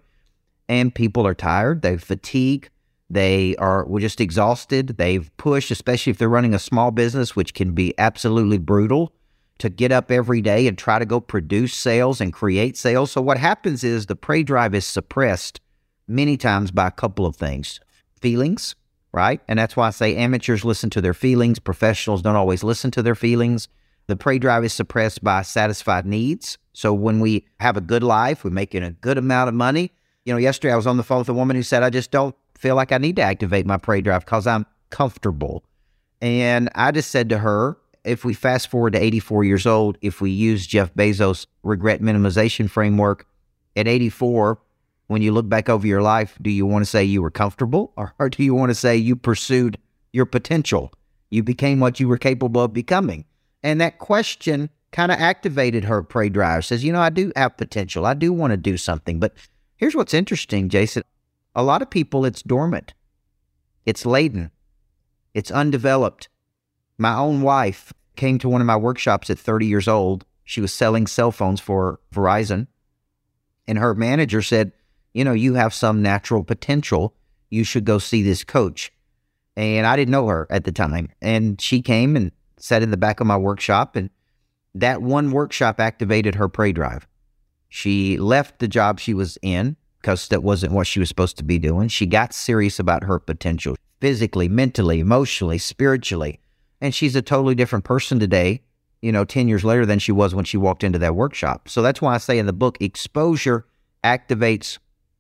and 0.69 0.95
people 0.95 1.27
are 1.27 1.35
tired, 1.35 1.81
they 1.81 1.97
fatigue, 1.97 2.69
they 3.09 3.57
are 3.57 3.87
we're 3.87 4.01
just 4.01 4.21
exhausted, 4.21 4.99
they've 4.99 5.35
pushed, 5.39 5.71
especially 5.71 6.11
if 6.11 6.19
they're 6.19 6.29
running 6.29 6.55
a 6.55 6.59
small 6.59 6.91
business, 6.91 7.35
which 7.35 7.55
can 7.55 7.73
be 7.73 7.95
absolutely 7.99 8.59
brutal 8.59 9.15
to 9.61 9.69
get 9.69 9.93
up 9.93 10.11
every 10.11 10.41
day 10.41 10.67
and 10.67 10.77
try 10.77 10.99
to 10.99 11.07
go 11.07 11.21
produce 11.21 11.75
sales 11.75 12.21
and 12.21 12.33
create 12.33 12.77
sales. 12.77 13.13
So 13.13 13.21
what 13.21 13.39
happens 13.39 13.85
is 13.85 14.07
the 14.07 14.17
prey 14.17 14.43
drive 14.43 14.75
is 14.75 14.85
suppressed 14.85 15.61
many 16.09 16.37
times 16.37 16.71
by 16.71 16.89
a 16.89 16.91
couple 16.91 17.27
of 17.27 17.37
things. 17.37 17.79
Feelings, 18.21 18.75
right? 19.13 19.41
And 19.49 19.59
that's 19.59 19.77
why 19.77 19.87
I 19.87 19.91
say 19.91 20.17
amateurs 20.17 20.65
listen 20.65 20.91
to 20.91 21.01
their 21.01 21.15
feelings, 21.15 21.59
professionals 21.59 22.23
don't 22.23 22.37
always 22.37 22.65
listen 22.65 22.91
to 22.93 23.03
their 23.03 23.15
feelings. 23.15 23.69
The 24.07 24.17
prey 24.17 24.39
drive 24.39 24.65
is 24.65 24.73
suppressed 24.73 25.23
by 25.23 25.43
satisfied 25.43 26.05
needs. 26.05 26.59
So 26.73 26.93
when 26.93 27.21
we 27.21 27.47
have 27.61 27.77
a 27.77 27.81
good 27.81 28.03
life, 28.03 28.43
we're 28.43 28.51
making 28.51 28.83
a 28.83 28.91
good 28.91 29.19
amount 29.19 29.49
of 29.49 29.55
money. 29.55 29.93
You 30.25 30.33
know, 30.33 30.39
yesterday 30.39 30.73
I 30.73 30.77
was 30.77 30.87
on 30.87 30.97
the 30.97 31.03
phone 31.03 31.21
with 31.21 31.29
a 31.29 31.35
woman 31.35 31.55
who 31.55 31.63
said, 31.63 31.83
I 31.83 31.91
just 31.91 32.11
don't 32.11 32.35
feel 32.57 32.75
like 32.75 32.93
I 32.93 32.99
need 32.99 33.17
to 33.17 33.23
activate 33.23 33.67
my 33.67 33.77
prey 33.77 34.01
drive 34.01 34.25
because 34.25 34.47
I'm 34.47 34.67
comfortable. 34.91 35.65
And 36.21 36.69
I 36.75 36.91
just 36.91 37.11
said 37.11 37.29
to 37.29 37.39
her, 37.39 37.79
if 38.05 38.25
we 38.25 38.35
fast 38.35 38.71
forward 38.71 38.93
to 38.95 39.03
84 39.03 39.45
years 39.45 39.67
old, 39.67 39.99
if 40.01 40.21
we 40.21 40.31
use 40.31 40.67
Jeff 40.67 40.95
Bezos' 40.95 41.47
regret 41.63 42.01
minimization 42.01 42.69
framework 42.69 43.27
at 43.77 43.87
84, 43.87 44.59
when 45.07 45.23
you 45.23 45.33
look 45.33 45.49
back 45.49 45.69
over 45.69 45.87
your 45.87 46.03
life, 46.03 46.39
do 46.41 46.51
you 46.51 46.67
want 46.67 46.85
to 46.85 46.91
say 46.91 47.05
you 47.05 47.21
were 47.23 47.31
comfortable 47.31 47.93
or, 47.97 48.15
or 48.19 48.29
do 48.29 48.43
you 48.43 48.55
want 48.55 48.71
to 48.71 48.75
say 48.75 48.97
you 48.97 49.17
pursued 49.17 49.79
your 50.13 50.27
potential? 50.27 50.93
You 51.31 51.43
became 51.43 51.81
what 51.81 52.01
you 52.01 52.09
were 52.09 52.19
capable 52.19 52.63
of 52.63 52.73
becoming. 52.73 53.25
And 53.63 53.81
that 53.81 53.99
question 53.99 54.71
kind 54.93 55.13
of 55.13 55.19
activated 55.19 55.85
her 55.85 56.03
prey 56.03 56.29
drive. 56.29 56.65
Says, 56.65 56.83
you 56.83 56.93
know, 56.93 57.01
I 57.01 57.11
do 57.11 57.33
have 57.37 57.57
potential. 57.57 58.07
I 58.07 58.15
do 58.15 58.33
want 58.33 58.53
to 58.53 58.57
do 58.57 58.77
something. 58.77 59.21
But 59.21 59.35
here's 59.77 59.95
what's 59.95 60.15
interesting, 60.15 60.69
Jason. 60.69 61.03
A 61.55 61.63
lot 61.63 61.83
of 61.83 61.91
people, 61.91 62.25
it's 62.25 62.43
dormant, 62.43 62.95
it's 63.85 64.07
laden. 64.07 64.51
It's 65.35 65.51
undeveloped. 65.51 66.29
My 67.01 67.17
own 67.17 67.41
wife 67.41 67.95
came 68.15 68.39
to 68.41 68.49
one 68.51 68.61
of 68.61 68.67
my 68.67 68.77
workshops 68.77 69.31
at 69.31 69.39
30 69.39 69.65
years 69.65 69.89
old. 69.89 70.27
She 70.45 70.61
was 70.61 70.71
selling 70.71 71.07
cell 71.07 71.33
phones 71.33 71.59
for 71.59 71.99
Verizon. 72.13 72.67
And 73.67 73.79
her 73.79 73.95
manager 73.95 74.43
said, 74.43 74.73
You 75.15 75.25
know, 75.25 75.33
you 75.33 75.55
have 75.55 75.73
some 75.73 76.03
natural 76.03 76.45
potential. 76.45 77.15
You 77.49 77.65
should 77.65 77.87
go 77.87 77.99
see 77.99 78.23
this 78.23 78.45
coach. 78.45 78.93
And 79.57 79.87
I 79.87 79.97
didn't 79.97 80.13
know 80.13 80.27
her 80.27 80.47
at 80.51 80.65
the 80.65 80.73
time. 80.73 81.09
And 81.23 81.59
she 81.59 81.81
came 81.81 82.17
and 82.17 82.33
sat 82.59 82.83
in 82.83 82.91
the 82.91 82.99
back 82.99 83.21
of 83.21 83.27
my 83.27 83.37
workshop. 83.39 83.97
And 83.97 84.11
that 84.75 85.01
one 85.01 85.31
workshop 85.31 85.81
activated 85.81 86.35
her 86.35 86.51
prey 86.51 86.73
drive. 86.73 87.09
She 87.71 88.19
left 88.19 88.59
the 88.59 88.69
job 88.69 89.01
she 89.01 89.15
was 89.15 89.39
in 89.41 89.79
because 90.03 90.29
that 90.29 90.43
wasn't 90.43 90.75
what 90.75 90.87
she 90.87 91.01
was 91.01 91.09
supposed 91.09 91.39
to 91.39 91.45
be 91.45 91.59
doing. 91.59 91.89
She 91.89 92.05
got 92.05 92.35
serious 92.35 92.79
about 92.79 93.05
her 93.05 93.19
potential 93.19 93.77
physically, 94.03 94.51
mentally, 94.51 95.01
emotionally, 95.01 95.57
spiritually. 95.57 96.40
And 96.81 96.95
she's 96.95 97.17
a 97.17 97.23
totally 97.23 97.55
different 97.55 97.85
person 97.85 98.19
today, 98.19 98.63
you 99.03 99.13
know, 99.13 99.25
10 99.25 99.49
years 99.49 99.65
later 99.65 99.85
than 99.85 99.99
she 99.99 100.13
was 100.13 100.35
when 100.35 100.45
she 100.45 100.57
walked 100.57 100.85
into 100.85 100.99
that 100.99 101.15
workshop. 101.15 101.69
So 101.69 101.83
that's 101.83 102.01
why 102.01 102.15
I 102.15 102.19
say 102.19 102.39
in 102.39 102.47
the 102.47 102.53
book, 102.53 102.79
exposure 102.81 103.67
activates 104.03 104.79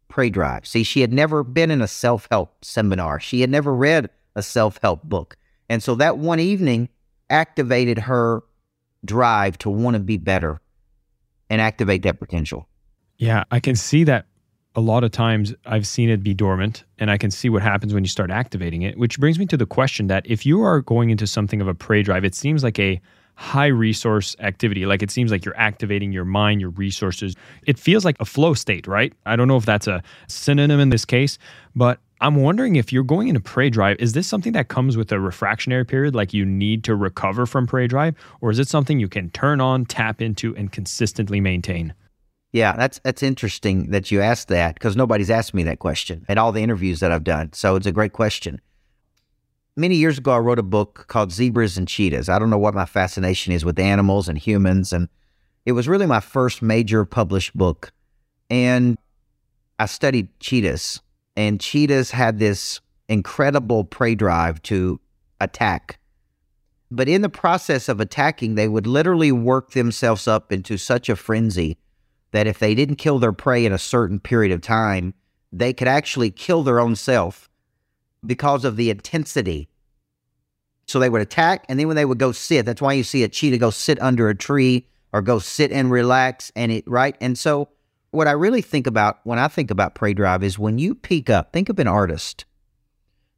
prey 0.09 0.31
drive. 0.31 0.67
See, 0.67 0.83
she 0.83 1.00
had 1.00 1.12
never 1.12 1.43
been 1.43 1.71
in 1.71 1.81
a 1.81 1.88
self 1.88 2.26
help 2.31 2.64
seminar, 2.64 3.21
she 3.21 3.40
had 3.40 3.50
never 3.50 3.75
read 3.75 4.11
a 4.35 4.43
self 4.43 4.79
help 4.83 5.02
book. 5.05 5.37
And 5.69 5.83
so 5.83 5.95
that 5.97 6.19
one 6.19 6.40
evening 6.40 6.88
activated 7.29 7.99
her 7.99 8.43
drive 9.05 9.57
to 9.59 9.71
want 9.71 9.95
to 9.95 10.00
be 10.00 10.17
better 10.17 10.61
and 11.49 11.61
activate 11.61 12.02
that 12.02 12.19
potential. 12.19 12.69
Yeah, 13.19 13.45
I 13.50 13.61
can 13.61 13.76
see 13.76 14.05
that 14.05 14.26
a 14.77 14.81
lot 14.81 15.03
of 15.03 15.11
times 15.11 15.53
I've 15.67 15.87
seen 15.87 16.11
it 16.11 16.23
be 16.23 16.35
dormant 16.35 16.85
and 16.99 17.11
I 17.11 17.19
can 17.19 17.31
see 17.31 17.49
what 17.49 17.62
happens 17.62 17.93
when 17.93 18.05
you 18.05 18.09
start 18.09 18.31
activating 18.31 18.83
it, 18.83 18.97
which 18.97 19.19
brings 19.19 19.39
me 19.39 19.47
to 19.47 19.57
the 19.57 19.67
question 19.67 20.07
that 20.07 20.25
if 20.27 20.47
you 20.47 20.62
are 20.62 20.81
going 20.81 21.11
into 21.11 21.27
something 21.27 21.61
of 21.61 21.69
a 21.69 21.75
prey 21.75 22.03
drive, 22.03 22.25
it 22.25 22.35
seems 22.35 22.62
like 22.62 22.79
a 22.79 23.00
high 23.35 23.67
resource 23.67 24.37
activity. 24.41 24.87
Like 24.87 25.03
it 25.03 25.11
seems 25.11 25.31
like 25.31 25.45
you're 25.45 25.57
activating 25.57 26.12
your 26.12 26.27
mind, 26.27 26.61
your 26.61 26.71
resources. 26.71 27.35
It 27.67 27.79
feels 27.79 28.05
like 28.05 28.17
a 28.21 28.25
flow 28.25 28.55
state, 28.55 28.87
right? 28.87 29.12
I 29.27 29.35
don't 29.35 29.49
know 29.49 29.57
if 29.57 29.65
that's 29.65 29.87
a 29.87 30.03
synonym 30.29 30.79
in 30.79 30.91
this 30.91 31.05
case, 31.05 31.39
but 31.75 31.99
I'm 32.21 32.37
wondering 32.37 32.77
if 32.77 32.93
you're 32.93 33.03
going 33.03 33.29
into 33.29 33.41
prey 33.41 33.71
drive, 33.71 33.97
is 33.99 34.12
this 34.12 34.27
something 34.27 34.53
that 34.53 34.69
comes 34.69 34.97
with 34.97 35.11
a 35.11 35.17
refractionary 35.17 35.89
period, 35.89 36.15
like 36.15 36.35
you 36.35 36.45
need 36.45 36.85
to 36.85 36.95
recover 36.95 37.47
from 37.47 37.67
prey 37.67 37.87
drive, 37.87 38.15
or 38.43 38.50
is 38.50 38.59
it 38.59 38.69
something 38.69 39.00
you 39.00 39.09
can 39.09 39.31
turn 39.31 39.61
on, 39.61 39.87
tap 39.87 40.21
into, 40.21 40.55
and 40.55 40.71
consistently 40.71 41.41
maintain? 41.41 41.95
Yeah, 42.52 42.75
that's 42.76 42.99
that's 43.04 43.23
interesting 43.23 43.90
that 43.90 44.11
you 44.11 44.21
asked 44.21 44.49
that 44.49 44.75
because 44.75 44.97
nobody's 44.97 45.30
asked 45.30 45.54
me 45.54 45.62
that 45.64 45.78
question 45.78 46.25
in 46.28 46.37
all 46.37 46.50
the 46.50 46.62
interviews 46.62 47.00
that 47.00 47.12
I've 47.12 47.25
done. 47.25 47.52
So 47.52 47.76
it's 47.76 47.87
a 47.87 47.92
great 47.92 48.12
question. 48.12 48.61
Many 49.76 49.95
years 49.95 50.19
ago, 50.19 50.33
I 50.33 50.38
wrote 50.38 50.59
a 50.59 50.64
book 50.64 51.04
called 51.07 51.30
Zebras 51.30 51.78
and 51.78 51.87
Cheetahs. 51.87 52.28
I 52.28 52.38
don't 52.38 52.50
know 52.50 52.59
what 52.59 52.75
my 52.75 52.87
fascination 52.87 53.52
is 53.52 53.64
with 53.64 53.78
animals 53.78 54.28
and 54.28 54.37
humans, 54.37 54.92
and 54.92 55.09
it 55.64 55.73
was 55.73 55.87
really 55.87 56.07
my 56.07 56.21
first 56.21 56.61
major 56.61 57.04
published 57.04 57.57
book. 57.57 57.92
And 58.50 58.99
I 59.78 59.87
studied 59.87 60.28
cheetahs, 60.40 61.00
and 61.37 61.61
cheetahs 61.61 62.11
had 62.11 62.40
this 62.40 62.80
incredible 63.09 63.85
prey 63.85 64.16
drive 64.16 64.61
to 64.62 65.00
attack. 65.40 66.00
But 66.90 67.09
in 67.09 67.23
the 67.23 67.28
process 67.28 67.88
of 67.88 68.00
attacking, 68.00 68.57
they 68.57 68.66
would 68.66 68.88
literally 68.88 69.30
work 69.30 69.71
themselves 69.71 70.26
up 70.26 70.50
into 70.50 70.76
such 70.76 71.09
a 71.09 71.14
frenzy 71.14 71.78
that 72.33 72.47
if 72.47 72.59
they 72.59 72.75
didn't 72.75 72.97
kill 72.97 73.19
their 73.19 73.33
prey 73.33 73.65
in 73.65 73.73
a 73.73 73.79
certain 73.79 74.21
period 74.21 74.53
of 74.53 74.61
time, 74.61 75.15
they 75.53 75.73
could 75.73 75.89
actually 75.89 76.31
kill 76.31 76.63
their 76.63 76.81
own 76.81 76.95
self 76.97 77.49
because 78.25 78.65
of 78.65 78.77
the 78.77 78.91
intensity. 78.91 79.69
So 80.87 80.99
they 80.99 81.09
would 81.09 81.23
attack, 81.23 81.65
and 81.69 81.79
then 81.79 81.87
when 81.87 81.97
they 81.97 82.05
would 82.05 82.19
go 82.19 82.33
sit, 82.33 82.67
that's 82.67 82.83
why 82.83 82.93
you 82.93 83.05
see 83.05 83.23
a 83.23 83.29
cheetah 83.29 83.59
go 83.59 83.71
sit 83.71 84.01
under 84.03 84.29
a 84.29 84.35
tree 84.35 84.87
or 85.13 85.23
go 85.23 85.39
sit 85.39 85.73
and 85.73 85.91
relax, 85.91 86.53
and 86.55 86.71
it 86.73 86.85
right. 86.87 87.17
And 87.21 87.39
so, 87.39 87.69
what 88.13 88.27
I 88.27 88.33
really 88.33 88.63
think 88.63 88.87
about 88.87 89.21
when 89.25 89.39
I 89.39 89.49
think 89.49 89.71
about 89.71 89.95
prey 89.95 90.15
drive 90.15 90.43
is 90.43 90.59
when 90.59 90.79
you 90.79 90.95
peak 90.95 91.31
up. 91.31 91.53
Think 91.53 91.69
of 91.69 91.79
an 91.79 91.87
artist. 91.87 92.45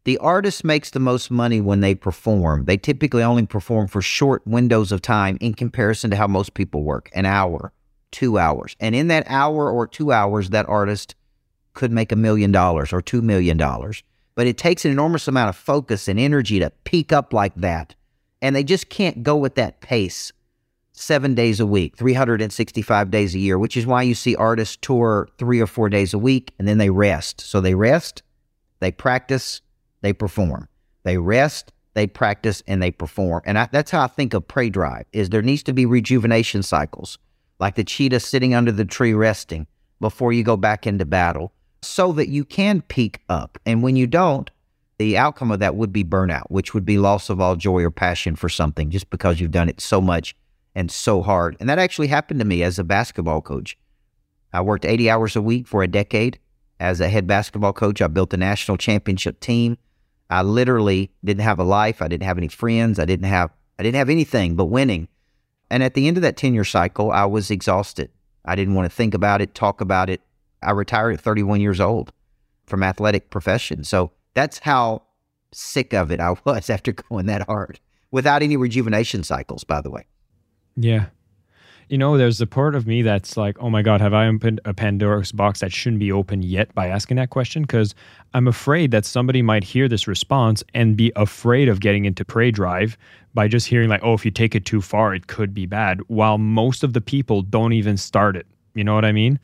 The 0.05 0.19
artist 0.19 0.65
makes 0.65 0.91
the 0.91 0.99
most 0.99 1.31
money 1.31 1.61
when 1.61 1.81
they 1.81 1.95
perform. 1.95 2.65
They 2.65 2.77
typically 2.77 3.23
only 3.23 3.47
perform 3.47 3.87
for 3.87 4.03
short 4.03 4.45
windows 4.47 4.91
of 4.91 5.01
time 5.01 5.39
in 5.41 5.55
comparison 5.55 6.11
to 6.11 6.17
how 6.17 6.27
most 6.27 6.55
people 6.55 6.83
work 6.83 7.11
an 7.15 7.25
hour, 7.25 7.73
two 8.13 8.39
hours. 8.39 8.77
And 8.79 8.95
in 8.95 9.09
that 9.09 9.25
hour 9.27 9.71
or 9.71 9.87
two 9.87 10.13
hours, 10.13 10.51
that 10.51 10.69
artist 10.69 11.15
could 11.75 11.91
make 11.91 12.13
a 12.13 12.17
million 12.17 12.53
dollars 12.53 12.93
or 12.93 13.03
two 13.03 13.23
million 13.23 13.57
dollars. 13.57 14.03
But 14.35 14.47
it 14.47 14.57
takes 14.57 14.85
an 14.85 14.91
enormous 14.91 15.29
amount 15.29 15.49
of 15.49 15.57
focus 15.57 16.09
and 16.09 16.19
energy 16.19 16.59
to 16.61 16.71
peak 16.85 17.13
up 17.13 17.33
like 17.33 17.55
that. 17.57 17.95
And 18.41 18.55
they 18.57 18.65
just 18.65 18.89
can't 18.89 19.23
go 19.23 19.45
at 19.45 19.57
that 19.57 19.81
pace 19.81 20.33
seven 20.93 21.35
days 21.35 21.61
a 21.61 21.67
week, 21.67 21.97
365 21.97 23.11
days 23.11 23.35
a 23.35 23.39
year, 23.39 23.59
which 23.59 23.77
is 23.77 23.87
why 23.87 24.03
you 24.03 24.15
see 24.15 24.37
artists 24.37 24.77
tour 24.81 25.29
three 25.39 25.61
or 25.61 25.67
four 25.67 25.89
days 25.89 26.15
a 26.15 26.19
week 26.19 26.53
and 26.59 26.69
then 26.69 26.79
they 26.79 26.91
rest. 26.91 27.41
So 27.41 27.61
they 27.61 27.75
rest, 27.75 28.23
they 28.81 28.93
practice, 28.93 29.61
they 30.01 30.13
perform. 30.13 30.69
They 31.05 31.19
rest, 31.19 31.73
they 31.95 32.07
practice, 32.07 32.63
and 32.67 32.83
they 32.83 32.91
perform. 32.91 33.43
And 33.45 33.59
I, 33.59 33.69
that's 33.73 33.91
how 33.91 34.03
I 34.03 34.07
think 34.07 34.35
of 34.35 34.47
prey 34.47 34.71
drive 34.71 35.05
is 35.13 35.31
there 35.31 35.43
needs 35.43 35.63
to 35.65 35.73
be 35.73 35.87
rejuvenation 35.87 36.63
cycles 36.63 37.19
like 37.63 37.77
the 37.77 37.85
cheetah 37.85 38.19
sitting 38.19 38.57
under 38.57 38.73
the 38.73 38.85
tree 38.85 39.15
resting 39.15 39.69
before 40.01 40.33
you 40.33 40.43
go 40.43 40.57
back 40.57 40.85
into 40.85 41.05
battle, 41.05 41.53
so 41.81 42.11
that 42.11 42.29
you 42.29 42.45
can 42.45 42.83
peak 42.83 43.21
up. 43.29 43.57
And 43.65 43.85
when 43.85 43.95
you 43.95 44.09
don't, 44.09 44.51
the 44.99 45.17
outcome 45.17 45.53
of 45.53 45.61
that 45.61 45.77
would 45.77 45.93
be 45.93 46.03
burnout, 46.03 46.47
which 46.49 46.75
would 46.75 46.85
be 46.85 46.99
loss 46.99 47.31
of 47.31 47.41
all 47.41 47.55
joy 47.55 47.85
or 47.85 47.93
passion 47.93 48.35
for 48.35 48.49
something 48.49 48.91
just 48.91 49.11
because 49.11 49.39
you've 49.39 49.53
done 49.53 49.69
it 49.69 49.81
so 49.81 50.01
much 50.01 50.35
and 50.75 50.91
so 50.91 51.23
hard. 51.23 51.57
And 51.61 51.69
that 51.69 51.79
actually 51.79 52.09
happened 52.09 52.41
to 52.41 52.45
me 52.45 52.65
as 52.65 52.81
a 52.81 52.85
basketball 52.85 53.41
coach. 53.41 53.79
I 54.53 54.61
worked 54.61 54.85
80 54.85 55.09
hours 55.09 55.37
a 55.37 55.41
week 55.41 55.69
for 55.69 55.85
a 55.85 55.89
decade 55.89 56.41
as 56.81 57.01
a 57.01 57.09
head 57.09 57.29
basketball 57.29 57.73
coach. 57.73 58.03
I 58.03 58.09
built 58.09 58.35
a 58.35 58.37
national 58.37 58.77
championship 58.77 59.39
team. 59.39 59.79
I 60.31 60.43
literally 60.43 61.13
didn't 61.25 61.45
have 61.45 61.61
a 61.61 61.65
life. 61.65 62.03
I 62.03 62.09
didn't 62.09 62.25
have 62.25 62.39
any 62.39 62.49
friends. 62.49 62.99
I 62.99 63.05
didn't 63.05 63.27
have 63.27 63.51
I 63.79 63.85
didn't 63.85 63.99
have 63.99 64.11
anything 64.11 64.57
but 64.57 64.65
winning. 64.65 65.07
And 65.73 65.83
at 65.83 65.95
the 65.95 66.07
end 66.07 66.19
of 66.19 66.23
that 66.23 66.37
tenure 66.37 66.65
cycle, 66.65 67.11
I 67.11 67.25
was 67.25 67.51
exhausted. 67.51 68.11
I 68.45 68.55
didn't 68.55 68.75
want 68.75 68.91
to 68.91 68.95
think 68.95 69.15
about 69.15 69.41
it, 69.41 69.55
talk 69.55 69.81
about 69.81 70.11
it. 70.11 70.21
I 70.63 70.73
retired 70.73 71.15
at 71.15 71.21
31 71.23 71.63
years 71.63 71.81
old 71.81 72.13
from 72.67 72.83
athletic 72.83 73.31
profession. 73.31 73.83
So 73.83 74.13
that's 74.35 74.59
how 74.59 75.03
sick 75.51 75.95
of 75.95 76.13
it 76.13 76.21
I 76.21 76.37
was 76.45 76.69
after 76.69 76.93
going 76.93 77.25
that 77.27 77.47
hard 77.47 77.81
without 78.11 78.43
any 78.43 78.59
rejuvenation 78.59 79.25
cycles, 79.25 79.65
by 79.65 79.81
the 79.81 79.91
way. 79.91 80.05
Yeah 80.77 81.07
you 81.93 81.99
know, 81.99 82.17
there's 82.17 82.41
a 82.41 82.47
part 82.47 82.75
of 82.75 82.87
me 82.87 83.03
that's 83.03 83.37
like, 83.37 83.55
oh 83.61 83.69
my 83.69 83.83
God, 83.83 84.01
have 84.01 84.15
I 84.15 84.27
opened 84.27 84.63
a 84.65 84.73
Pandora's 84.73 85.31
box 85.31 85.61
that 85.61 85.73
shouldn't 85.73 86.01
be 86.01 86.11
open 86.11 86.43
yet 86.43 86.75
by 86.75 86.87
asking 86.87 87.19
that 87.19 87.29
question? 87.29 87.65
Because 87.65 87.95
I'm 88.33 88.49
afraid 88.49 88.93
that 88.93 89.05
somebody 89.05 89.43
might 89.43 89.63
hear 89.63 89.89
this 89.89 90.09
response 90.09 90.65
and 90.73 90.97
be 90.97 91.13
afraid 91.17 91.69
of 91.69 91.81
getting 91.81 92.07
into 92.07 92.25
prey 92.25 92.51
drive 92.51 92.97
by 93.35 93.47
just 93.47 93.67
hearing, 93.67 93.91
like, 93.91 94.01
oh, 94.03 94.15
if 94.15 94.25
you 94.25 94.31
take 94.31 94.55
it 94.55 94.65
too 94.65 94.81
far, 94.81 95.15
it 95.15 95.27
could 95.27 95.53
be 95.53 95.67
bad, 95.67 96.01
while 96.07 96.39
most 96.39 96.83
of 96.83 96.95
the 96.95 97.03
people 97.03 97.43
don't 97.43 97.75
even 97.75 97.99
start 97.99 98.37
it. 98.37 98.47
You 98.73 98.85
know 98.85 98.95
what 98.95 99.05
I 99.05 99.13
mean? 99.13 99.39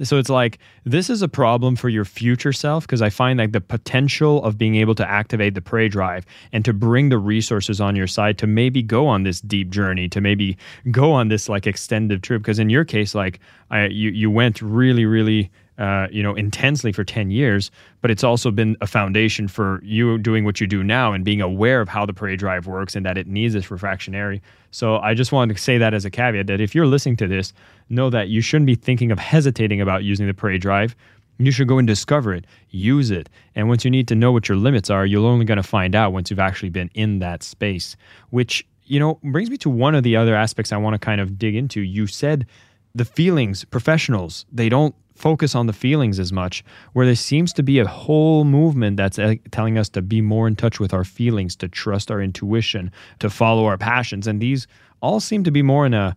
So 0.00 0.18
it's 0.18 0.30
like 0.30 0.58
this 0.84 1.10
is 1.10 1.22
a 1.22 1.28
problem 1.28 1.76
for 1.76 1.88
your 1.88 2.04
future 2.04 2.52
self 2.52 2.86
because 2.86 3.02
I 3.02 3.10
find 3.10 3.38
like 3.38 3.52
the 3.52 3.60
potential 3.60 4.42
of 4.42 4.56
being 4.56 4.76
able 4.76 4.94
to 4.96 5.08
activate 5.08 5.54
the 5.54 5.60
prey 5.60 5.88
drive 5.88 6.24
and 6.52 6.64
to 6.64 6.72
bring 6.72 7.10
the 7.10 7.18
resources 7.18 7.80
on 7.80 7.94
your 7.94 8.06
side 8.06 8.38
to 8.38 8.46
maybe 8.46 8.82
go 8.82 9.06
on 9.06 9.22
this 9.22 9.40
deep 9.40 9.70
journey, 9.70 10.08
to 10.08 10.20
maybe 10.20 10.56
go 10.90 11.12
on 11.12 11.28
this 11.28 11.48
like 11.48 11.66
extended 11.66 12.22
trip. 12.22 12.42
Because 12.42 12.58
in 12.58 12.70
your 12.70 12.84
case, 12.84 13.14
like 13.14 13.38
I, 13.70 13.86
you 13.86 14.10
you 14.10 14.30
went 14.30 14.62
really 14.62 15.04
really 15.04 15.50
uh, 15.78 16.06
you 16.10 16.22
know, 16.22 16.34
intensely 16.34 16.92
for 16.92 17.02
10 17.02 17.30
years, 17.30 17.70
but 18.02 18.10
it's 18.10 18.22
also 18.22 18.50
been 18.50 18.76
a 18.80 18.86
foundation 18.86 19.48
for 19.48 19.80
you 19.82 20.18
doing 20.18 20.44
what 20.44 20.60
you 20.60 20.66
do 20.66 20.84
now 20.84 21.12
and 21.12 21.24
being 21.24 21.40
aware 21.40 21.80
of 21.80 21.88
how 21.88 22.04
the 22.04 22.12
prey 22.12 22.36
drive 22.36 22.66
works 22.66 22.94
and 22.94 23.06
that 23.06 23.16
it 23.16 23.26
needs 23.26 23.54
this 23.54 23.66
refractionary. 23.66 24.40
So 24.70 24.98
I 24.98 25.14
just 25.14 25.32
wanted 25.32 25.56
to 25.56 25.62
say 25.62 25.78
that 25.78 25.94
as 25.94 26.04
a 26.04 26.10
caveat 26.10 26.46
that 26.48 26.60
if 26.60 26.74
you're 26.74 26.86
listening 26.86 27.16
to 27.16 27.26
this, 27.26 27.52
know 27.88 28.10
that 28.10 28.28
you 28.28 28.40
shouldn't 28.40 28.66
be 28.66 28.74
thinking 28.74 29.10
of 29.10 29.18
hesitating 29.18 29.80
about 29.80 30.04
using 30.04 30.26
the 30.26 30.34
prey 30.34 30.58
drive. 30.58 30.94
You 31.38 31.50
should 31.50 31.68
go 31.68 31.78
and 31.78 31.88
discover 31.88 32.34
it, 32.34 32.46
use 32.70 33.10
it. 33.10 33.28
And 33.54 33.68
once 33.68 33.84
you 33.84 33.90
need 33.90 34.08
to 34.08 34.14
know 34.14 34.30
what 34.30 34.48
your 34.48 34.58
limits 34.58 34.90
are, 34.90 35.06
you're 35.06 35.26
only 35.26 35.44
going 35.44 35.56
to 35.56 35.62
find 35.62 35.94
out 35.94 36.12
once 36.12 36.30
you've 36.30 36.38
actually 36.38 36.68
been 36.68 36.90
in 36.94 37.18
that 37.20 37.42
space, 37.42 37.96
which, 38.30 38.66
you 38.84 39.00
know, 39.00 39.18
brings 39.24 39.48
me 39.48 39.56
to 39.58 39.70
one 39.70 39.94
of 39.94 40.02
the 40.02 40.16
other 40.16 40.34
aspects 40.34 40.70
I 40.70 40.76
want 40.76 40.94
to 40.94 40.98
kind 40.98 41.20
of 41.20 41.38
dig 41.38 41.56
into. 41.56 41.80
You 41.80 42.06
said 42.06 42.46
the 42.94 43.04
feelings, 43.04 43.64
professionals, 43.64 44.44
they 44.52 44.68
don't 44.68 44.94
focus 45.22 45.54
on 45.54 45.68
the 45.68 45.72
feelings 45.72 46.18
as 46.18 46.32
much, 46.32 46.64
where 46.94 47.06
there 47.06 47.14
seems 47.14 47.52
to 47.52 47.62
be 47.62 47.78
a 47.78 47.86
whole 47.86 48.44
movement 48.44 48.96
that's 48.96 49.20
uh, 49.20 49.34
telling 49.52 49.78
us 49.78 49.88
to 49.88 50.02
be 50.02 50.20
more 50.20 50.48
in 50.48 50.56
touch 50.56 50.80
with 50.80 50.92
our 50.92 51.04
feelings, 51.04 51.54
to 51.56 51.68
trust 51.68 52.10
our 52.10 52.20
intuition, 52.20 52.90
to 53.20 53.30
follow 53.30 53.64
our 53.66 53.78
passions. 53.78 54.26
And 54.26 54.40
these 54.40 54.66
all 55.00 55.20
seem 55.20 55.44
to 55.44 55.52
be 55.52 55.62
more 55.62 55.86
in 55.86 55.94
a 55.94 56.16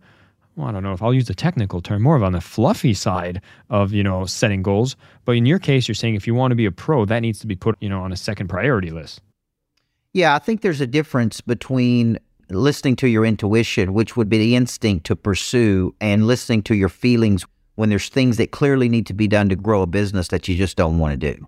well, 0.56 0.68
I 0.68 0.72
don't 0.72 0.82
know 0.82 0.94
if 0.94 1.02
I'll 1.02 1.12
use 1.12 1.26
the 1.26 1.34
technical 1.34 1.82
term, 1.82 2.02
more 2.02 2.16
of 2.16 2.22
on 2.22 2.32
the 2.32 2.40
fluffy 2.40 2.94
side 2.94 3.42
of, 3.68 3.92
you 3.92 4.02
know, 4.02 4.24
setting 4.24 4.62
goals. 4.62 4.96
But 5.26 5.32
in 5.32 5.44
your 5.44 5.58
case, 5.58 5.86
you're 5.86 5.94
saying 5.94 6.14
if 6.14 6.26
you 6.26 6.34
want 6.34 6.50
to 6.52 6.56
be 6.56 6.64
a 6.64 6.72
pro, 6.72 7.04
that 7.04 7.20
needs 7.20 7.38
to 7.40 7.46
be 7.46 7.54
put, 7.54 7.76
you 7.80 7.90
know, 7.90 8.00
on 8.00 8.10
a 8.10 8.16
second 8.16 8.48
priority 8.48 8.90
list. 8.90 9.20
Yeah, 10.14 10.34
I 10.34 10.38
think 10.38 10.62
there's 10.62 10.80
a 10.80 10.86
difference 10.86 11.42
between 11.42 12.18
listening 12.48 12.96
to 12.96 13.06
your 13.06 13.26
intuition, 13.26 13.92
which 13.92 14.16
would 14.16 14.30
be 14.30 14.38
the 14.38 14.56
instinct 14.56 15.04
to 15.06 15.14
pursue, 15.14 15.94
and 16.00 16.26
listening 16.26 16.62
to 16.62 16.74
your 16.74 16.88
feelings 16.88 17.44
when 17.76 17.88
there's 17.88 18.08
things 18.08 18.36
that 18.38 18.50
clearly 18.50 18.88
need 18.88 19.06
to 19.06 19.14
be 19.14 19.28
done 19.28 19.48
to 19.48 19.56
grow 19.56 19.82
a 19.82 19.86
business 19.86 20.28
that 20.28 20.48
you 20.48 20.56
just 20.56 20.76
don't 20.76 20.98
want 20.98 21.12
to 21.12 21.34
do. 21.34 21.46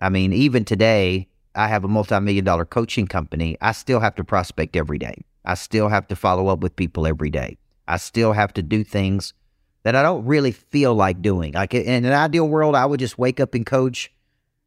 I 0.00 0.08
mean, 0.08 0.32
even 0.32 0.64
today, 0.64 1.28
I 1.54 1.68
have 1.68 1.84
a 1.84 1.88
multi 1.88 2.18
million 2.20 2.44
dollar 2.44 2.64
coaching 2.64 3.06
company. 3.06 3.56
I 3.60 3.72
still 3.72 4.00
have 4.00 4.14
to 4.16 4.24
prospect 4.24 4.76
every 4.76 4.98
day. 4.98 5.24
I 5.44 5.54
still 5.54 5.88
have 5.88 6.06
to 6.08 6.16
follow 6.16 6.48
up 6.48 6.60
with 6.60 6.76
people 6.76 7.06
every 7.06 7.30
day. 7.30 7.58
I 7.88 7.96
still 7.96 8.32
have 8.32 8.52
to 8.54 8.62
do 8.62 8.84
things 8.84 9.34
that 9.82 9.96
I 9.96 10.02
don't 10.02 10.24
really 10.24 10.52
feel 10.52 10.94
like 10.94 11.20
doing. 11.20 11.52
Like 11.52 11.74
in 11.74 12.04
an 12.04 12.12
ideal 12.12 12.48
world, 12.48 12.74
I 12.74 12.86
would 12.86 13.00
just 13.00 13.18
wake 13.18 13.40
up 13.40 13.54
and 13.54 13.66
coach. 13.66 14.12